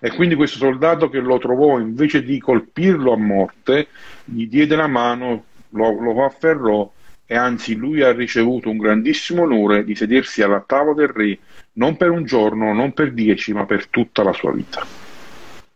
[0.00, 3.88] E quindi questo soldato che lo trovò, invece di colpirlo a morte,
[4.24, 5.44] gli diede la mano,
[5.74, 6.90] lo, lo afferrò
[7.26, 11.38] e anzi lui ha ricevuto un grandissimo onore di sedersi alla tavola del re,
[11.74, 14.86] non per un giorno, non per dieci, ma per tutta la sua vita.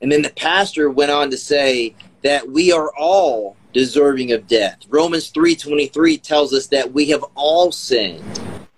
[0.01, 4.79] And then the pastor went on to say that we are all deserving of death.
[4.89, 8.23] Romans 3:23 tells us that we have all sinned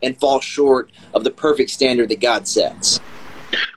[0.02, 3.00] and fall short of the perfect standard that God sets.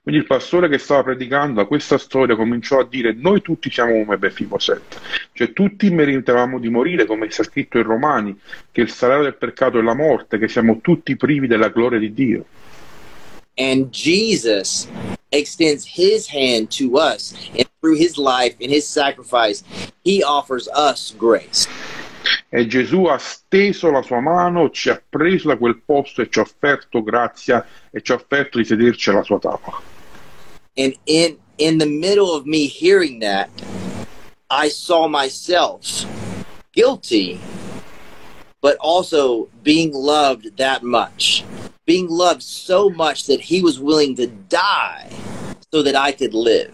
[0.02, 3.94] Quindi il pastore che stava predicando a questa storia cominciò a dire noi tutti siamo
[4.04, 5.00] come Befiboset,
[5.34, 8.40] cioè tutti meritavamo di morire come sta scritto in Romani,
[8.72, 12.14] che il salario del peccato è la morte, che siamo tutti privi della gloria di
[12.14, 12.46] Dio.
[13.56, 14.88] And Jesus
[15.32, 19.64] extends his hand to us and through his life and his sacrifice
[20.04, 21.68] he offers us grace.
[22.56, 26.38] E Gesù ha steso la sua mano, ci ha preso da quel posto e ci
[26.38, 29.82] ha offerto grazia e ci ha offerto di sederci alla sua tavola.
[30.76, 33.50] And in in the middle of me hearing that,
[34.52, 36.06] I saw myself
[36.74, 37.40] guilty,
[38.62, 41.44] but also being loved that much.
[41.88, 45.10] Being loved so much that he was willing to die
[45.72, 46.74] so that I could live.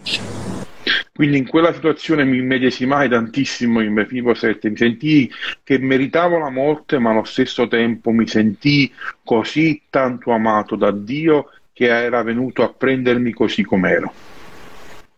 [1.20, 5.30] Quindi in quella situazione mi immedesimai tantissimo in Mefiboset, mi sentii
[5.62, 8.90] che meritavo la morte, ma allo stesso tempo mi sentii
[9.22, 14.10] così tanto amato da Dio che era venuto a prendermi così com'ero.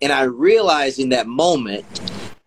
[0.00, 1.84] And I realized in that moment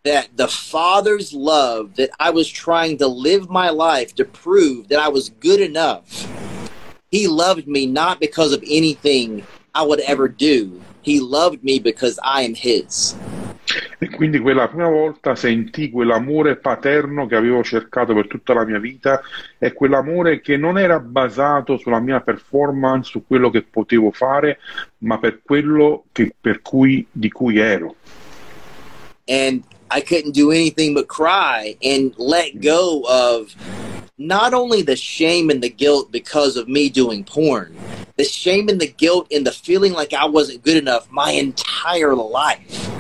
[0.04, 5.00] that the Father's love that I was trying to live my life to prove that
[5.00, 6.28] I was good enough,
[7.10, 10.82] He loved me not because of anything I would ever do.
[11.04, 13.16] He loved me because I am His.
[13.98, 18.80] E quindi quella prima volta sentii quell'amore paterno che avevo cercato per tutta la mia
[18.80, 19.22] vita
[19.58, 24.60] e quell'amore che non era basato sulla mia performance, su quello che potevo fare,
[25.00, 27.96] ma per quello che, per cui, di cui ero.
[29.28, 33.56] and I couldn't do anything but cry and let go of
[34.18, 37.76] not only the shame and the guilt because of me doing porn,
[38.18, 42.16] the shame and the guilt and the feeling like I wasn't good enough my entire
[42.16, 42.95] life.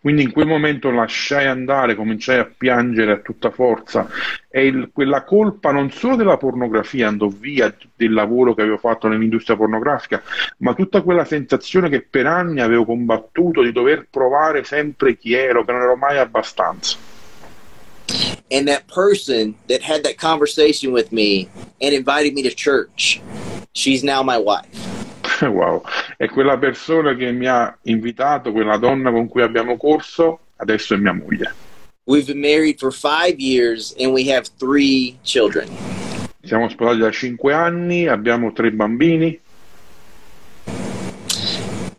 [0.00, 4.08] Quindi in quel momento lasciai andare, cominciai a piangere a tutta forza
[4.48, 9.08] e il- quella colpa non solo della pornografia andò via del lavoro che avevo fatto
[9.08, 10.22] nell'industria pornografica,
[10.58, 15.64] ma tutta quella sensazione che per anni avevo combattuto di dover provare sempre chi ero,
[15.64, 16.96] che non ero mai abbastanza.
[18.48, 21.48] And that person that had that conversation with me
[21.80, 23.20] and invited me to church,
[23.72, 24.95] she's now my wife.
[25.46, 25.82] Wow.
[26.16, 30.96] E quella persona che mi ha invitato, quella donna con cui abbiamo corso, adesso è
[30.96, 31.52] mia moglie.
[32.04, 35.68] We've been married for five years and we have three children.
[36.42, 39.40] Siamo sposati da cinque anni, abbiamo tre bambini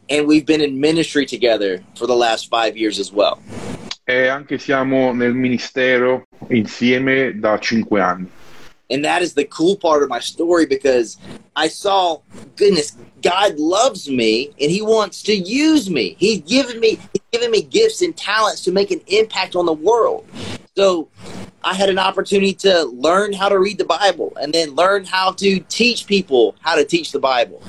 [0.10, 3.40] And we've been in ministry together for the last five years as well.
[4.06, 8.30] e anche siamo nel ministero insieme da cinque anni.
[8.90, 11.18] And that is the cool part of my story because
[11.56, 12.22] I saw,
[12.56, 16.16] goodness, God loves me and He wants to use me.
[16.18, 19.74] He's given me, He's given me gifts and talents to make an impact on the
[19.74, 20.26] world.
[20.76, 21.10] So
[21.64, 25.32] I had an opportunity to learn how to read the Bible and then learn how
[25.34, 27.62] to teach people how to teach the Bible.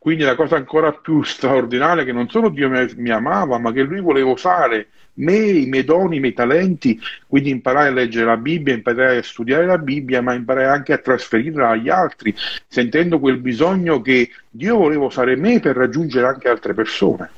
[0.00, 4.00] Quindi la cosa ancora più straordinaria che non solo Dio mi, amava, ma che Lui
[4.00, 4.88] voleva usare
[5.20, 9.22] me, i miei doni, i miei talenti, quindi imparai a leggere la Bibbia, imparai a
[9.22, 12.34] studiare la Bibbia, ma imparai anche a trasferirla agli altri,
[12.66, 17.30] sentendo quel bisogno che Dio voleva usare me per raggiungere anche altre persone.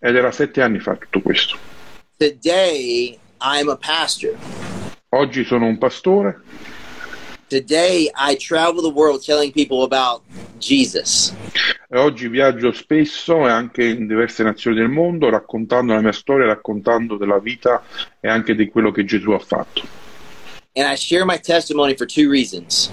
[0.00, 1.56] Ed era sette anni fa tutto questo.
[2.16, 4.36] Today, I'm a pastor.
[5.10, 6.40] Oggi sono un pastore,
[7.52, 10.22] Today, I travel the world telling people about
[10.58, 11.34] Jesus.
[11.86, 16.46] e oggi viaggio spesso e anche in diverse nazioni del mondo raccontando la mia storia,
[16.46, 17.82] raccontando della vita
[18.20, 19.82] e anche di quello che Gesù ha fatto.
[20.74, 22.90] And I share my testimony for two reasons.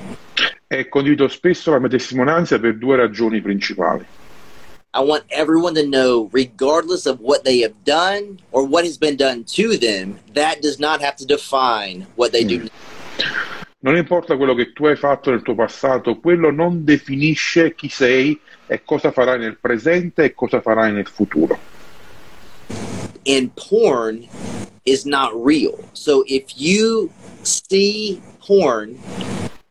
[0.67, 4.05] E condivido spesso la mia testimonianza per due ragioni principali.
[4.93, 9.15] I want everyone to know, regardless of what they have done or what has been
[9.15, 12.59] done to them, that does not have to define what they do.
[12.59, 12.69] Mm.
[13.81, 18.37] Non importa quello che tu hai fatto nel tuo passato, quello non definisce chi sei
[18.67, 21.57] e cosa farai nel presente e cosa farai nel futuro.
[23.25, 24.27] And porn
[24.83, 25.77] is not real.
[25.93, 27.09] So if you
[27.43, 28.99] see porn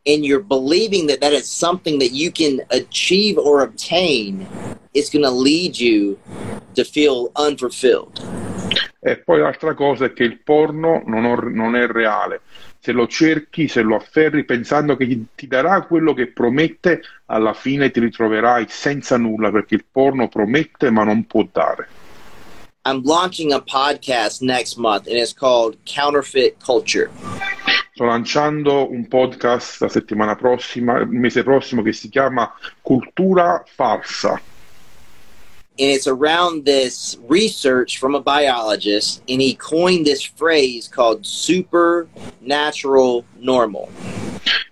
[0.07, 4.47] and you're believing that that is something that you can achieve or obtain,
[4.95, 6.17] it's going to lead you
[6.77, 8.23] to feel unfulfilled.
[9.01, 12.41] E poi l'altra cosa è che il porno non, non è reale.
[12.81, 17.91] Se lo cerchi, se lo afferri pensando che ti, darà quello che promette, alla fine
[17.91, 21.89] ti ritroverai senza nulla perché il porno promette ma non può dare.
[22.85, 27.11] I'm launching a podcast next month and it's called Counterfeit Culture.
[27.93, 34.41] Sto lanciando un podcast la settimana prossima, il mese prossimo, che si chiama Cultura Falsa.
[35.79, 43.25] And it's around this research from a biologist, and he coined this phrase called supernatural
[43.39, 43.89] normal.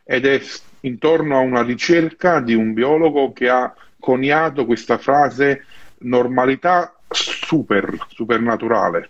[0.04, 0.40] Ed è
[0.80, 5.64] intorno a una ricerca di un biologo che ha coniato questa frase
[5.98, 9.08] normalità super, supernaturale.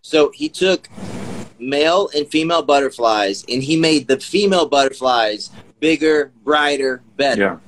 [0.00, 0.88] So he took
[1.58, 7.40] male and female butterflies, and he made the female butterflies bigger, brighter, better.
[7.40, 7.58] Yeah.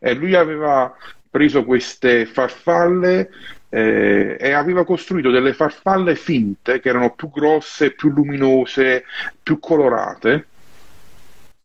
[0.00, 0.92] E lui aveva
[1.32, 3.30] preso queste farfalle
[3.70, 9.04] eh, e aveva costruito delle farfalle finte che erano più grosse, più luminose,
[9.42, 10.46] più colorate.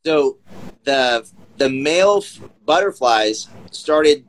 [0.03, 0.37] So
[0.83, 1.21] the
[1.57, 2.21] the male
[2.63, 4.23] butterflies started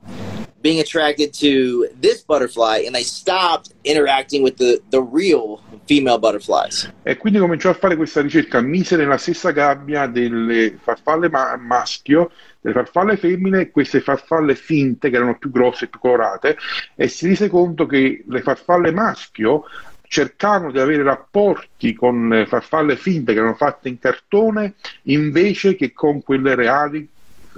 [0.61, 6.93] being attracted to this butterfly, and they stopped interacting with the the real female butterflies.
[7.03, 12.31] E quindi cominciò a fare questa ricerca, mise nella stessa gabbia delle farfalle ma- maschio,
[12.61, 16.57] delle farfalle femmine queste farfalle finte che erano più grosse e più colorate
[16.95, 19.65] e si rese conto che le farfalle maschio
[20.09, 25.93] cercavano di avere rapporti con le farfalle finte che erano fatte in cartone invece che
[25.93, 27.07] con quelle reali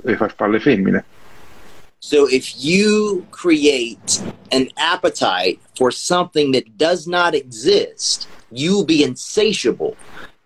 [0.02, 1.04] le farfalle femmine.
[2.00, 4.22] So if you create
[4.52, 9.96] an appetite for something that does not exist, you will be insatiable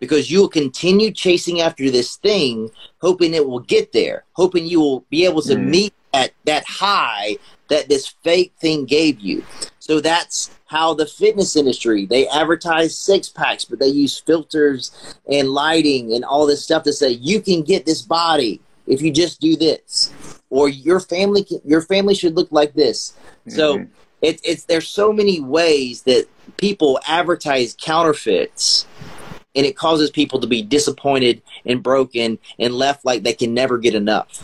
[0.00, 4.80] because you will continue chasing after this thing, hoping it will get there, hoping you
[4.80, 5.68] will be able to Mm.
[5.68, 7.36] meet at that high
[7.68, 9.42] that this fake thing gave you.
[9.78, 14.90] So that's how the fitness industry they advertise six packs, but they use filters
[15.30, 19.12] and lighting and all this stuff to say you can get this body if you
[19.12, 20.12] just do this,
[20.50, 23.14] or your family can, your family should look like this.
[23.48, 23.88] So Mhm.
[24.20, 26.26] it's it's there's so many ways that
[26.56, 28.86] people advertise counterfeits,
[29.54, 33.78] and it causes people to be disappointed and broken and left like they can never
[33.78, 34.42] get enough.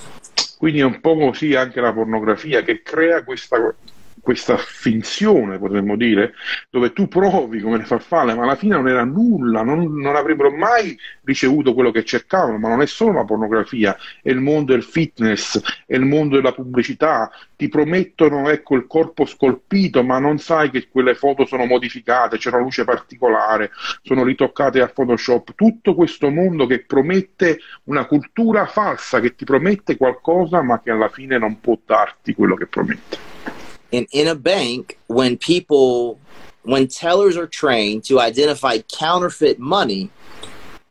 [0.59, 3.75] Quindi è un po' così anche la pornografia che crea questa,
[4.23, 6.35] questa finzione, potremmo dire,
[6.71, 10.51] dove tu provi come le farfalle, ma alla fine non era nulla, non, non avrebbero
[10.51, 14.83] mai ricevuto quello che cercavano, ma non è solo la pornografia, è il mondo del
[14.83, 20.71] fitness, è il mondo della pubblicità, ti promettono ecco il corpo scolpito, ma non sai
[20.71, 23.71] che quelle foto sono modificate, c'è una luce particolare,
[24.03, 29.97] sono ritoccate a Photoshop, tutto questo mondo che promette una cultura falsa, che ti promette
[29.97, 33.60] qualcosa, ma che alla fine non può darti quello che promette.
[33.93, 36.21] And in a bank, when people,
[36.63, 40.11] when tellers are trained to identify counterfeit money,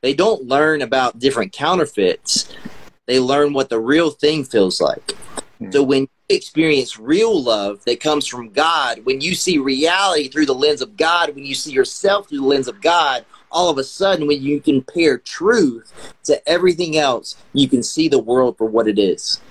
[0.02, 2.54] they don't learn about different counterfeits.
[3.06, 5.12] They learn what the real thing feels like.
[5.60, 5.72] Hmm.
[5.72, 10.46] So when you experience real love that comes from God, when you see reality through
[10.46, 13.78] the lens of God, when you see yourself through the lens of God, all of
[13.78, 15.92] a sudden, when you compare truth
[16.26, 19.42] to everything else, you can see the world for what it is.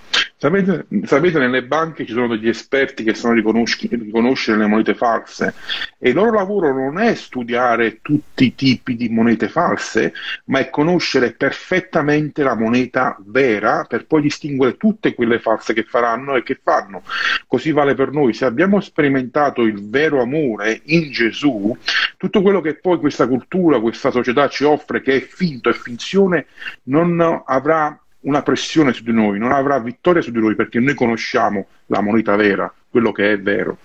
[0.40, 5.52] Sapete, sapete, nelle banche ci sono degli esperti che sanno riconoscere le monete false
[5.98, 10.12] e il loro lavoro non è studiare tutti i tipi di monete false,
[10.44, 16.36] ma è conoscere perfettamente la moneta vera per poi distinguere tutte quelle false che faranno
[16.36, 17.02] e che fanno.
[17.48, 18.32] Così vale per noi.
[18.32, 21.76] Se abbiamo sperimentato il vero amore in Gesù,
[22.16, 26.46] tutto quello che poi questa cultura, questa società ci offre, che è finto, è finzione,
[26.84, 30.94] non avrà una pressione su di noi, non avrà vittoria su di noi perché noi
[30.94, 33.78] conosciamo la moneta vera, quello che è vero.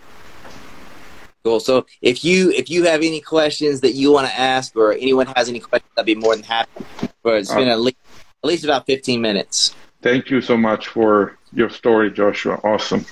[1.44, 1.60] Cool.
[1.60, 5.28] So if you if you have any questions that you want to ask, or anyone
[5.36, 6.86] has any questions, I'd be more than happy.
[7.22, 7.98] But it's been at least
[8.42, 9.76] at least about fifteen minutes.
[10.02, 12.60] Thank you so much for your story, Joshua.
[12.64, 13.04] Awesome.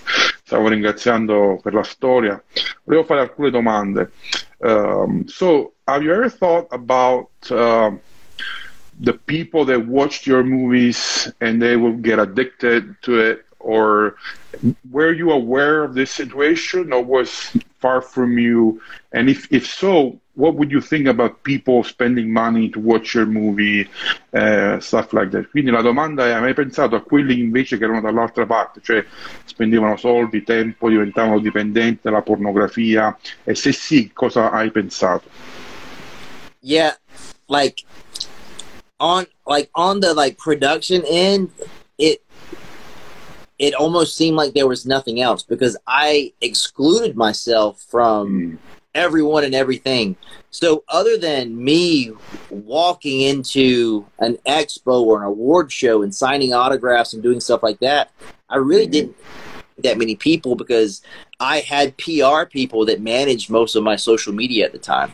[0.46, 2.42] Stavo ringraziando per la storia.
[2.86, 4.12] Volevo fare alcune domande.
[4.60, 8.00] Um, so, have you ever thought about um
[9.02, 14.16] the people that watched your movies and they will get addicted to it or
[14.92, 18.82] were you aware of this situation, or was far from you?
[19.12, 23.26] And if if so, what would you think about people spending money to watch your
[23.26, 23.88] movie,
[24.34, 25.50] uh, stuff like that?
[25.50, 29.06] Quindi la domanda è: hai mai pensato a quelli invece che erano dall'altra parte, cioè
[29.46, 33.18] spendevano soldi, tempo, diventavano dipendenti dalla pornografia?
[33.44, 35.30] E se sì, cosa hai pensato?
[36.64, 36.96] Yeah,
[37.48, 37.84] like
[39.02, 41.52] on like on the like production end,
[41.98, 42.24] it
[43.60, 48.58] it almost seemed like there was nothing else because I excluded myself from mm.
[48.96, 50.16] everyone and everything.
[50.52, 52.12] So other than me
[52.50, 57.80] walking into an expo or an award show and signing autographs and doing stuff like
[57.80, 58.12] that,
[58.50, 58.92] I really mm.
[58.92, 59.18] didn't
[59.84, 61.02] that many people because
[61.40, 65.12] I had PR people that managed most of my social media at the time.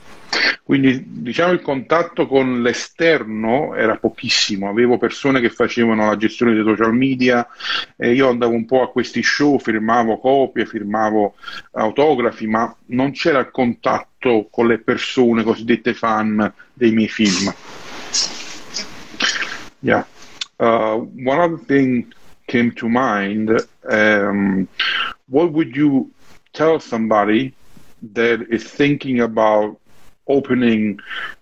[0.63, 6.63] Quindi diciamo il contatto con l'esterno era pochissimo, avevo persone che facevano la gestione dei
[6.63, 7.47] social media
[7.95, 11.35] e io andavo un po' a questi show, firmavo copie, firmavo
[11.71, 17.53] autografi, ma non c'era il contatto con le persone cosiddette fan dei miei film.
[19.79, 20.05] Yeah.
[20.59, 22.13] Uh, one other thing
[22.45, 23.49] came to mind.
[23.89, 24.67] Um,
[25.27, 26.11] what would you
[26.53, 27.53] tell somebody
[28.13, 29.79] that is thinking about
[30.27, 30.99] opening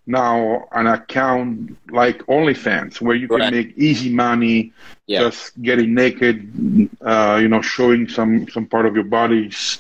[0.08, 3.54] now an account like OnlyFans where you can right.
[3.54, 4.74] make easy money
[5.08, 5.20] yeah.
[5.20, 9.78] just getting naked, uh, you know, showing some some part of your bodies,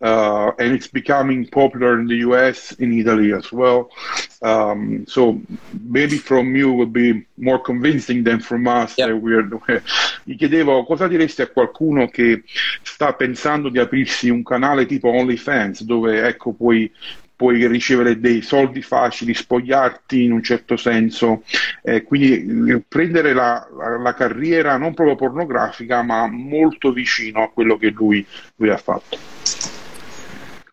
[0.00, 2.72] uh, and it's becoming popular in the U.S.
[2.72, 3.90] in Italy as well.
[4.42, 5.40] Um, so
[5.82, 8.96] maybe from you would be more convincing than from us.
[8.96, 9.20] Yep.
[9.20, 9.82] We're,
[10.24, 12.44] gli chiedevo cosa diresti a qualcuno che
[12.82, 16.90] sta pensando di aprirsi un canale tipo OnlyFans dove ecco puoi
[17.40, 21.42] puoi ricevere dei soldi facili, spogliarti in un certo senso,
[21.82, 23.66] eh, quindi eh, prendere la,
[23.98, 28.26] la, carriera non proprio pornografica, ma molto vicino a quello che lui,
[28.56, 29.16] lui ha fatto.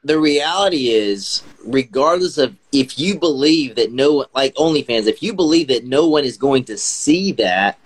[0.04, 5.70] The reality is, regardless of if you believe that no, like OnlyFans, if you believe
[5.70, 7.78] that no one is going to see that,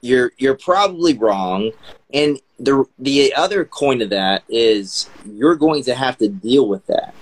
[0.00, 1.70] you're you're probably wrong.
[2.12, 6.84] And the the other coin of that is you're going to have to deal with
[6.86, 7.14] that.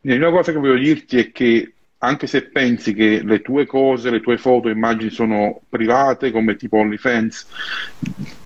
[0.00, 4.10] Quindi una cosa che voglio dirti è che anche se pensi che le tue cose,
[4.10, 7.46] le tue foto, immagini sono private come tipo OnlyFans,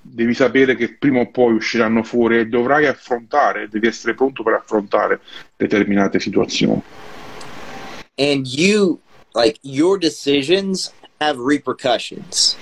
[0.02, 4.54] devi sapere che prima o poi usciranno fuori e dovrai affrontare, devi essere pronto per
[4.54, 5.20] affrontare
[5.56, 6.82] determinate situazioni.
[8.16, 9.00] And you,
[9.34, 12.56] like, your decisions have repercussions.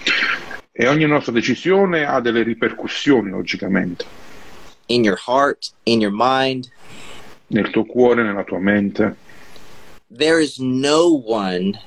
[0.73, 4.05] E ogni nostra decisione ha delle ripercussioni, logicamente.
[4.87, 6.71] In your heart, in your mind.
[7.53, 9.17] Nel tuo cuore, nella tua mente.
[10.11, 11.79] There is no one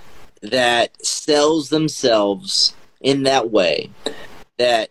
[0.42, 3.90] that sells themselves in that way,
[4.58, 4.90] that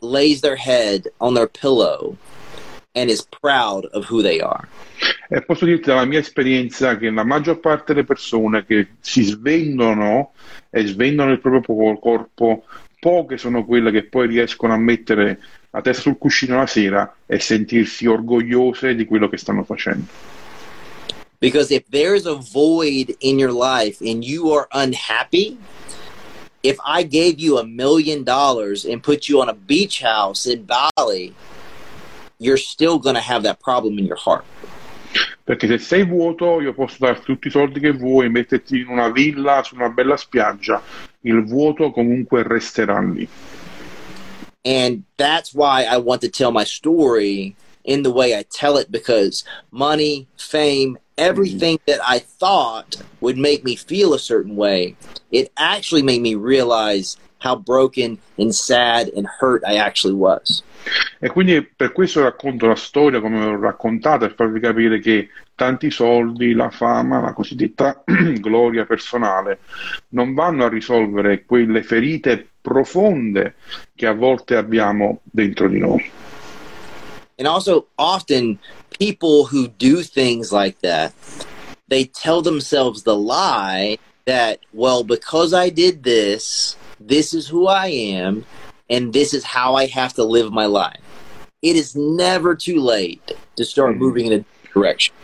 [0.00, 2.16] lays their head on their pillow
[2.94, 4.68] and is proud of who they are.
[5.28, 10.32] E posso dirti dalla mia esperienza che la maggior parte delle persone che si svendono
[10.70, 12.64] e svendono il proprio corpo,
[12.98, 15.40] poche sono quelle che poi riescono a mettere
[15.76, 20.06] la testa sul cuscino la sera e sentirsi orgogliose di quello che stanno facendo.
[21.38, 25.58] Because if there's a void in your life and you are unhappy,
[26.62, 30.64] if I gave you a million dollars and put you on a beach house in
[30.64, 31.34] Bali,
[32.38, 34.46] you're still going to have that problem in your heart.
[35.44, 39.10] Perché se sei vuoto, io posso darti tutti i soldi che vuoi, metterti in una
[39.10, 40.82] villa su una bella spiaggia,
[41.20, 43.28] il vuoto comunque resterà lì.
[44.66, 47.54] And that's why I want to tell my story
[47.84, 53.64] in the way I tell it because money, fame, everything that I thought would make
[53.64, 54.96] me feel a certain way,
[55.30, 60.62] it actually made me realize how broken and sad and hurt I actually was.
[61.18, 65.90] E quindi per questo racconto la storia come l'ho raccontata, per farvi capire che tanti
[65.90, 68.04] soldi, la fama, la cosiddetta
[68.38, 69.58] gloria personale
[70.10, 73.54] non vanno a risolvere quelle ferite profonde
[73.94, 76.10] che a volte abbiamo dentro di noi.
[77.38, 78.58] And also often
[78.98, 81.12] people who do things like that,
[81.88, 87.86] they tell themselves the lie that, well, because I did this, this is who I
[87.88, 88.44] am,
[88.88, 91.00] and this is how I have to live my life.
[91.62, 94.02] It is never too late to start mm-hmm.
[94.02, 95.14] moving in a direction.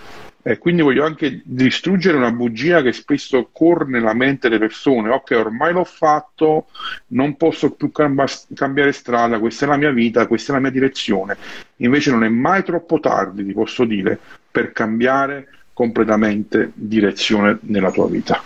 [0.45, 5.09] E quindi voglio anche distruggere una bugia che spesso corre nella mente delle persone.
[5.11, 6.67] Ok, ormai l'ho fatto,
[7.09, 11.37] non posso più cambiare strada, questa è la mia vita, questa è la mia direzione.
[11.77, 14.19] Invece non è mai troppo tardi, ti posso dire,
[14.51, 18.43] per cambiare completamente direzione nella tua vita.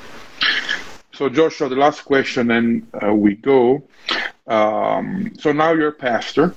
[1.17, 3.83] So Joshua, the last question and uh, we go.
[4.47, 6.55] Um, so now you're a pastor.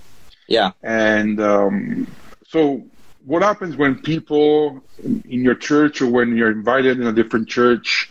[0.47, 0.71] Yeah.
[0.83, 2.07] And um,
[2.45, 2.83] so,
[3.25, 8.09] what happens when people in your church or when you're invited in a different church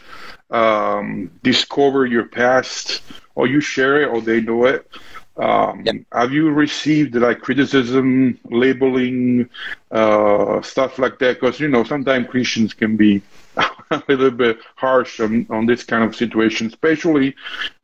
[0.50, 3.02] um, discover your past,
[3.34, 4.88] or you share it, or they know it?
[5.36, 5.96] Um, Yep.
[6.12, 9.48] Have you received like criticism, labeling,
[9.90, 11.40] uh, stuff like that?
[11.40, 13.22] Because you know sometimes Christians can be
[13.90, 17.34] a little bit harsh on, on this kind of situation, especially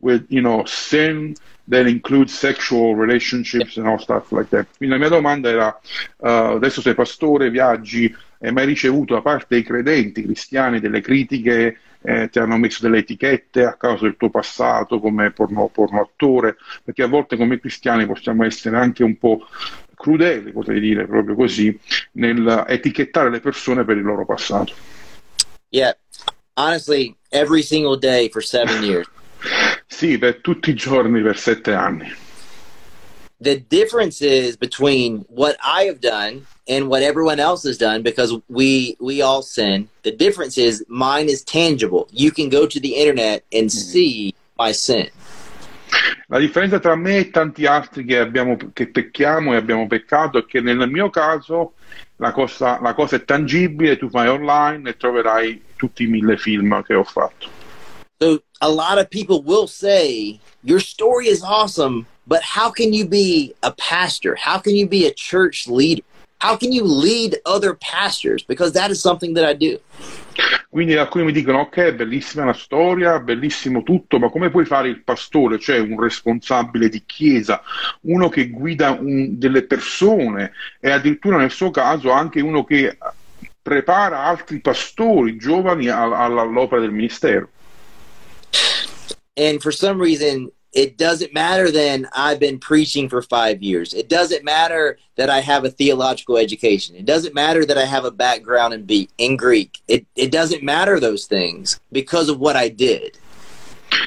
[0.01, 1.35] with you know sin
[1.69, 4.67] that includes sexual relationships and all stuff like that.
[4.77, 5.81] Quindi la mia domanda era:
[6.19, 11.79] uh, adesso sei pastore, viaggi, hai mai ricevuto da parte dei credenti cristiani delle critiche?
[12.07, 16.57] eh, ti hanno messo delle etichette a causa del tuo passato come porno, porno attore,
[16.85, 19.47] perché a volte come cristiani possiamo essere anche un po'
[19.95, 21.77] crudeli, potrei dire proprio così,
[22.13, 24.75] nel etichettare le persone per il loro passato.
[25.75, 25.95] Yeah.
[26.57, 29.07] Honestly, every single day for seven years.
[29.89, 32.11] Sì, per tutti i giorni per sette anni.
[33.45, 38.35] the difference is between what I have done and what everyone else has done because
[38.49, 39.89] we we all sin.
[40.03, 42.09] The difference is mine is tangible.
[42.11, 43.91] You can go to the internet and mm-hmm.
[43.93, 45.11] see my sin.
[46.29, 50.47] La differenza tra me e tanti altri che, abbiamo, che pecchiamo e abbiamo peccato è
[50.47, 51.75] che nel mio caso
[52.17, 56.83] la cosa, la cosa è tangibile, tu vai online e troverai tutti i mille film
[56.83, 57.49] che ho fatto.
[58.21, 63.07] So a lot of people will say your story is awesome, but how can you
[63.07, 64.35] be a pastor?
[64.37, 66.05] How can you be a church leader?
[66.45, 68.45] How can you lead other pastors?
[68.45, 69.81] Because that is something that I do.
[70.69, 75.03] Quindi alcuni mi dicono: Ok, bellissima la storia, bellissimo tutto, ma come puoi fare il
[75.03, 77.63] pastore, cioè un responsabile di chiesa,
[78.03, 82.99] uno che guida un- delle persone e addirittura nel suo caso anche uno che
[83.63, 87.49] prepara altri pastori giovani all'opera del ministero.
[89.37, 93.95] And for some reason, it doesn't matter then I've been preaching for five years.
[93.95, 96.97] It doesn't matter that I have a theological education.
[96.97, 99.81] It doesn't matter that I have a background in, be- in Greek.
[99.89, 103.19] It, it doesn't matter those things because of what I did.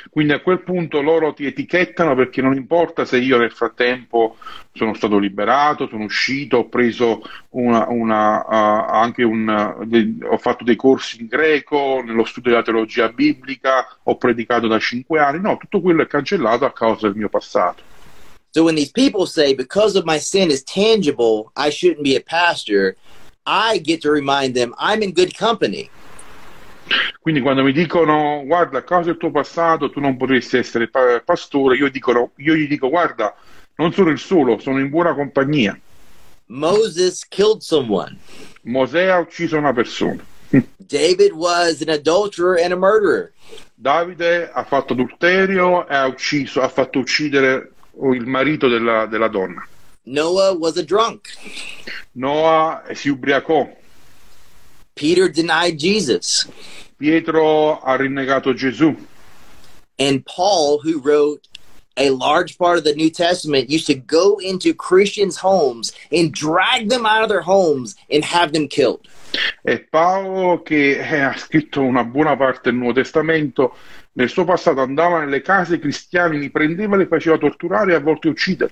[0.10, 4.38] Quindi a quel punto loro ti etichettano perché non importa se io nel frattempo
[4.74, 10.64] sono stato liberato, sono uscito, ho preso una, una, uh, anche un, de- ho fatto
[10.64, 15.40] dei corsi in greco, nello studio della teologia biblica, ho predicato da cinque anni.
[15.40, 17.84] No, tutto quello è cancellato a causa del mio passato.
[18.52, 22.22] So when these people say, because of my sin is tangible, I shouldn't be a
[22.22, 22.96] pastor,
[23.46, 25.90] I get to remind them I'm in good company.
[27.20, 31.22] Quindi quando mi dicono guarda, a causa del tuo passato tu non potresti essere pa-
[31.24, 33.36] pastore, io, dicono, io gli dico guarda,
[33.76, 35.78] non sono il solo, sono in buona compagnia.
[36.48, 38.18] Moses killed someone.
[38.64, 40.24] Mosè ha ucciso una persona.
[40.78, 43.34] David was an adulterer and a murderer.
[43.76, 47.72] Davide ha fatto adulterio e ha ucciso, ha fatto uccidere
[48.14, 49.66] il marito della, della donna.
[50.04, 51.30] Noah was a drunk.
[52.14, 53.70] Noa si ubriacò.
[54.98, 56.50] Peter denied Jesus.
[56.98, 58.96] Pietro ha rinnegato Gesù.
[60.00, 61.48] And Paul, who wrote
[61.96, 66.90] a large part of the New Testament, used to go into Christians' homes and drag
[66.90, 69.08] them out of their homes and have them killed.
[69.64, 73.76] E Paolo, che eh, ha scritto una buona parte del Nuovo Testamento,
[74.14, 78.30] nel suo passato andava nelle case cristiane, li prendeva, li faceva torturare e a volte
[78.30, 78.72] uccidere.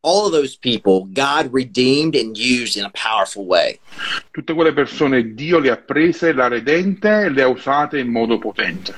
[0.00, 3.80] All of those people, God redeemed and used in a powerful way.
[4.30, 8.08] Tutte quelle persone Dio le ha prese, le ha redente e le ha usate in
[8.08, 8.94] modo potente.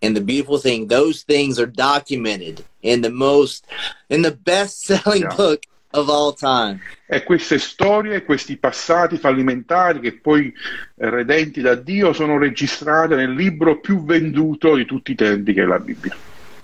[0.00, 3.66] And the beautiful thing, those things are documented in the most,
[4.08, 5.36] in the best selling Yeah.
[5.36, 5.62] book
[5.92, 6.80] of all time.
[7.06, 10.52] E queste storie, questi passati fallimentari che poi
[10.96, 15.66] redenti da Dio sono registrate nel libro più venduto di tutti i tempi che è
[15.66, 16.16] la Bibbia.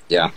[0.09, 0.31] Yeah.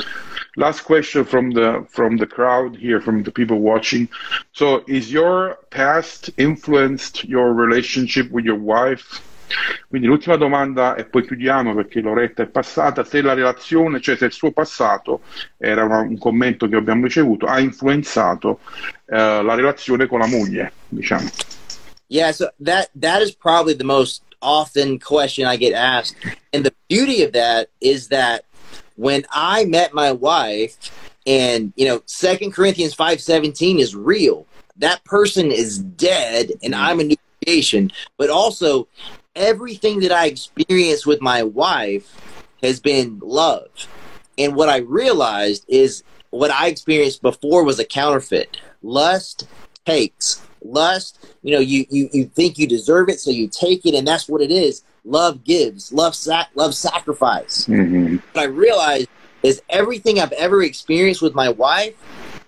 [0.55, 4.09] Last question from the from the crowd here, from the people watching.
[4.51, 9.22] So, is your past influenced your relationship with your wife?
[9.89, 13.03] Quindi l'ultima domanda e poi chiudiamo perché l'oretta è passata.
[13.03, 15.22] Se la relazione, cioè se il suo passato,
[15.57, 18.59] era una- un commento che abbiamo ricevuto, ha influenzato
[19.07, 21.30] eh, la relazione con la moglie, diciamo.
[22.07, 26.15] Yeah, so that that is probably the most often question I get asked.
[26.51, 28.43] And the beauty of that is that
[29.02, 30.78] when I met my wife
[31.26, 34.45] and you know, Second Corinthians five seventeen is real.
[34.78, 37.91] That person is dead and I'm a new creation.
[38.18, 38.88] But also
[39.36, 42.16] everything that I experienced with my wife
[42.62, 43.70] has been love.
[44.38, 48.58] And what I realized is what I experienced before was a counterfeit.
[48.84, 49.47] Lust
[49.84, 50.45] takes.
[50.64, 54.08] Lust, you know, you, you, you think you deserve it, so you take it, and
[54.08, 54.84] that's what it is.
[55.04, 55.91] Love gives.
[55.91, 57.66] Love sac- love sacrifice.
[57.68, 58.22] Mhm.
[58.34, 59.08] But I realized
[59.43, 61.95] is everything I've ever experienced with my wife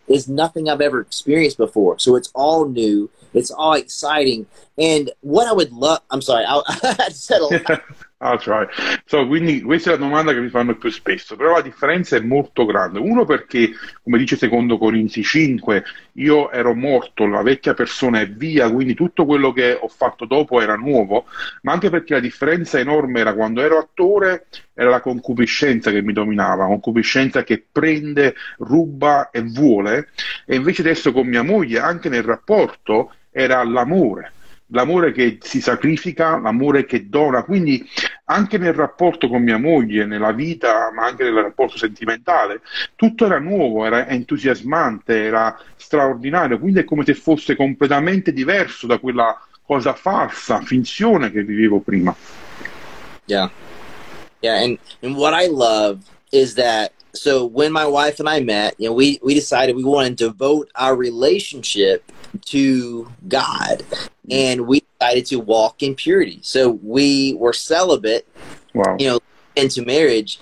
[0.07, 1.97] is nothing I've ever experienced before.
[1.97, 3.09] So it's all new.
[3.33, 4.45] It's all exciting.
[4.77, 6.61] And what I would love, I'm sorry, I,
[6.99, 7.81] I said a lot.
[8.23, 8.65] I'll try.
[9.05, 12.21] So, quindi questa è la domanda che mi fanno più spesso, però la differenza è
[12.21, 12.99] molto grande.
[12.99, 13.71] Uno perché,
[14.01, 19.25] come dice secondo Corinzi 5, io ero morto, la vecchia persona è via, quindi tutto
[19.25, 21.25] quello che ho fatto dopo era nuovo,
[21.63, 26.13] ma anche perché la differenza enorme era quando ero attore, era la concupiscenza che mi
[26.13, 30.09] dominava, concupiscenza che prende, ruba e vuole,
[30.45, 34.31] e invece adesso con mia moglie, anche nel rapporto, era l'amore
[34.73, 37.87] l'amore che si sacrifica, l'amore che dona, quindi
[38.25, 42.61] anche nel rapporto con mia moglie, nella vita, ma anche nel rapporto sentimentale,
[42.95, 48.97] tutto era nuovo, era entusiasmante, era straordinario, quindi è come se fosse completamente diverso da
[48.97, 52.15] quella cosa falsa, finzione che vivevo prima.
[53.25, 53.49] Yeah.
[54.41, 55.99] Yeah, and, and what I love
[56.31, 59.83] is that so when my wife and I met, you know, we, we decided we
[59.83, 62.11] wanted to devote our relationship
[62.45, 64.31] to God, mm-hmm.
[64.31, 66.39] and we decided to walk in purity.
[66.41, 68.27] So we were celibate,
[68.73, 68.95] wow.
[68.99, 69.19] you know,
[69.55, 70.39] into marriage,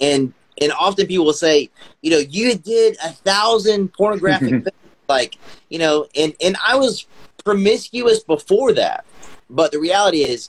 [0.00, 1.68] and and often people will say,
[2.00, 4.68] you know, you did a thousand pornographic things,
[5.08, 5.36] like
[5.68, 7.06] you know, and and I was
[7.44, 9.04] promiscuous before that,
[9.50, 10.48] but the reality is,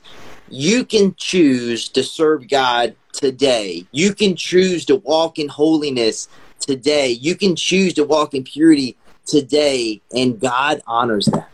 [0.50, 3.86] you can choose to serve God today.
[3.92, 6.28] You can choose to walk in holiness
[6.60, 7.10] today.
[7.10, 11.50] You can choose to walk in purity today, and God honors that.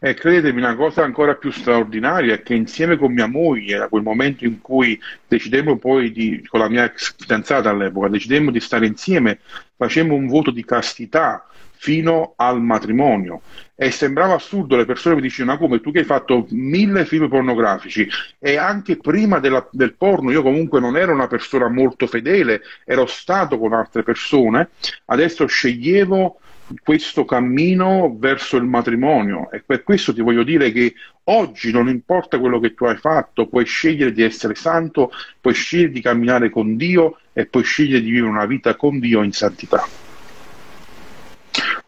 [0.00, 4.02] E credetemi, una cosa ancora più straordinaria è che insieme con mia moglie, da quel
[4.02, 8.86] momento in cui decidemmo poi di, con la mia ex fidanzata all'epoca, decidemmo di stare
[8.86, 9.40] insieme,
[9.76, 11.47] facemmo un voto di castità
[11.78, 13.42] fino al matrimonio.
[13.76, 17.28] E sembrava assurdo, le persone mi dicevano, ma come tu che hai fatto mille film
[17.28, 18.08] pornografici
[18.40, 23.06] e anche prima della, del porno io comunque non ero una persona molto fedele, ero
[23.06, 24.70] stato con altre persone,
[25.06, 26.40] adesso sceglievo
[26.82, 32.38] questo cammino verso il matrimonio e per questo ti voglio dire che oggi non importa
[32.38, 36.76] quello che tu hai fatto, puoi scegliere di essere santo, puoi scegliere di camminare con
[36.76, 40.07] Dio e puoi scegliere di vivere una vita con Dio in santità.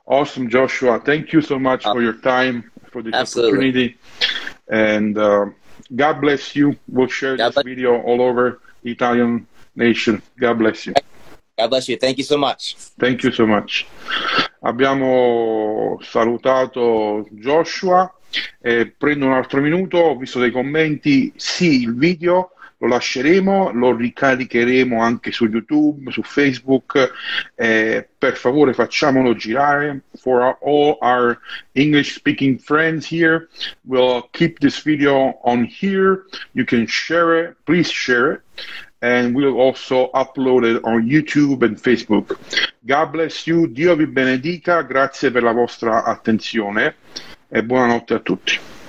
[0.07, 1.01] Awesome, Joshua.
[1.01, 3.53] Thank you so much for your time, for this Absolutely.
[3.53, 3.99] opportunity.
[4.69, 5.47] And uh,
[5.95, 6.77] God bless you.
[6.89, 9.47] We'll share God this video all over the Italian
[9.77, 10.23] nation.
[10.39, 10.95] God bless you.
[11.59, 11.97] God bless you.
[11.97, 12.75] Thank you so much.
[12.99, 13.87] Thank you so much.
[14.63, 18.13] Abbiamo salutato Joshua
[18.61, 23.95] e prendo un altro minuto, ho visto dei commenti, sì, il video lo lasceremo, lo
[23.95, 27.13] ricaricheremo anche su YouTube, su Facebook,
[27.55, 31.39] eh, per favore facciamolo girare for our, all our
[31.73, 33.49] English speaking friends here.
[33.85, 36.25] We'll keep this video on here.
[36.53, 38.43] You can share it, please share it
[39.03, 42.39] and we'll also upload it on YouTube and Facebook.
[42.85, 46.97] God bless you, Dio vi benedica, grazie per la vostra attenzione
[47.49, 48.80] e buonanotte a tutti.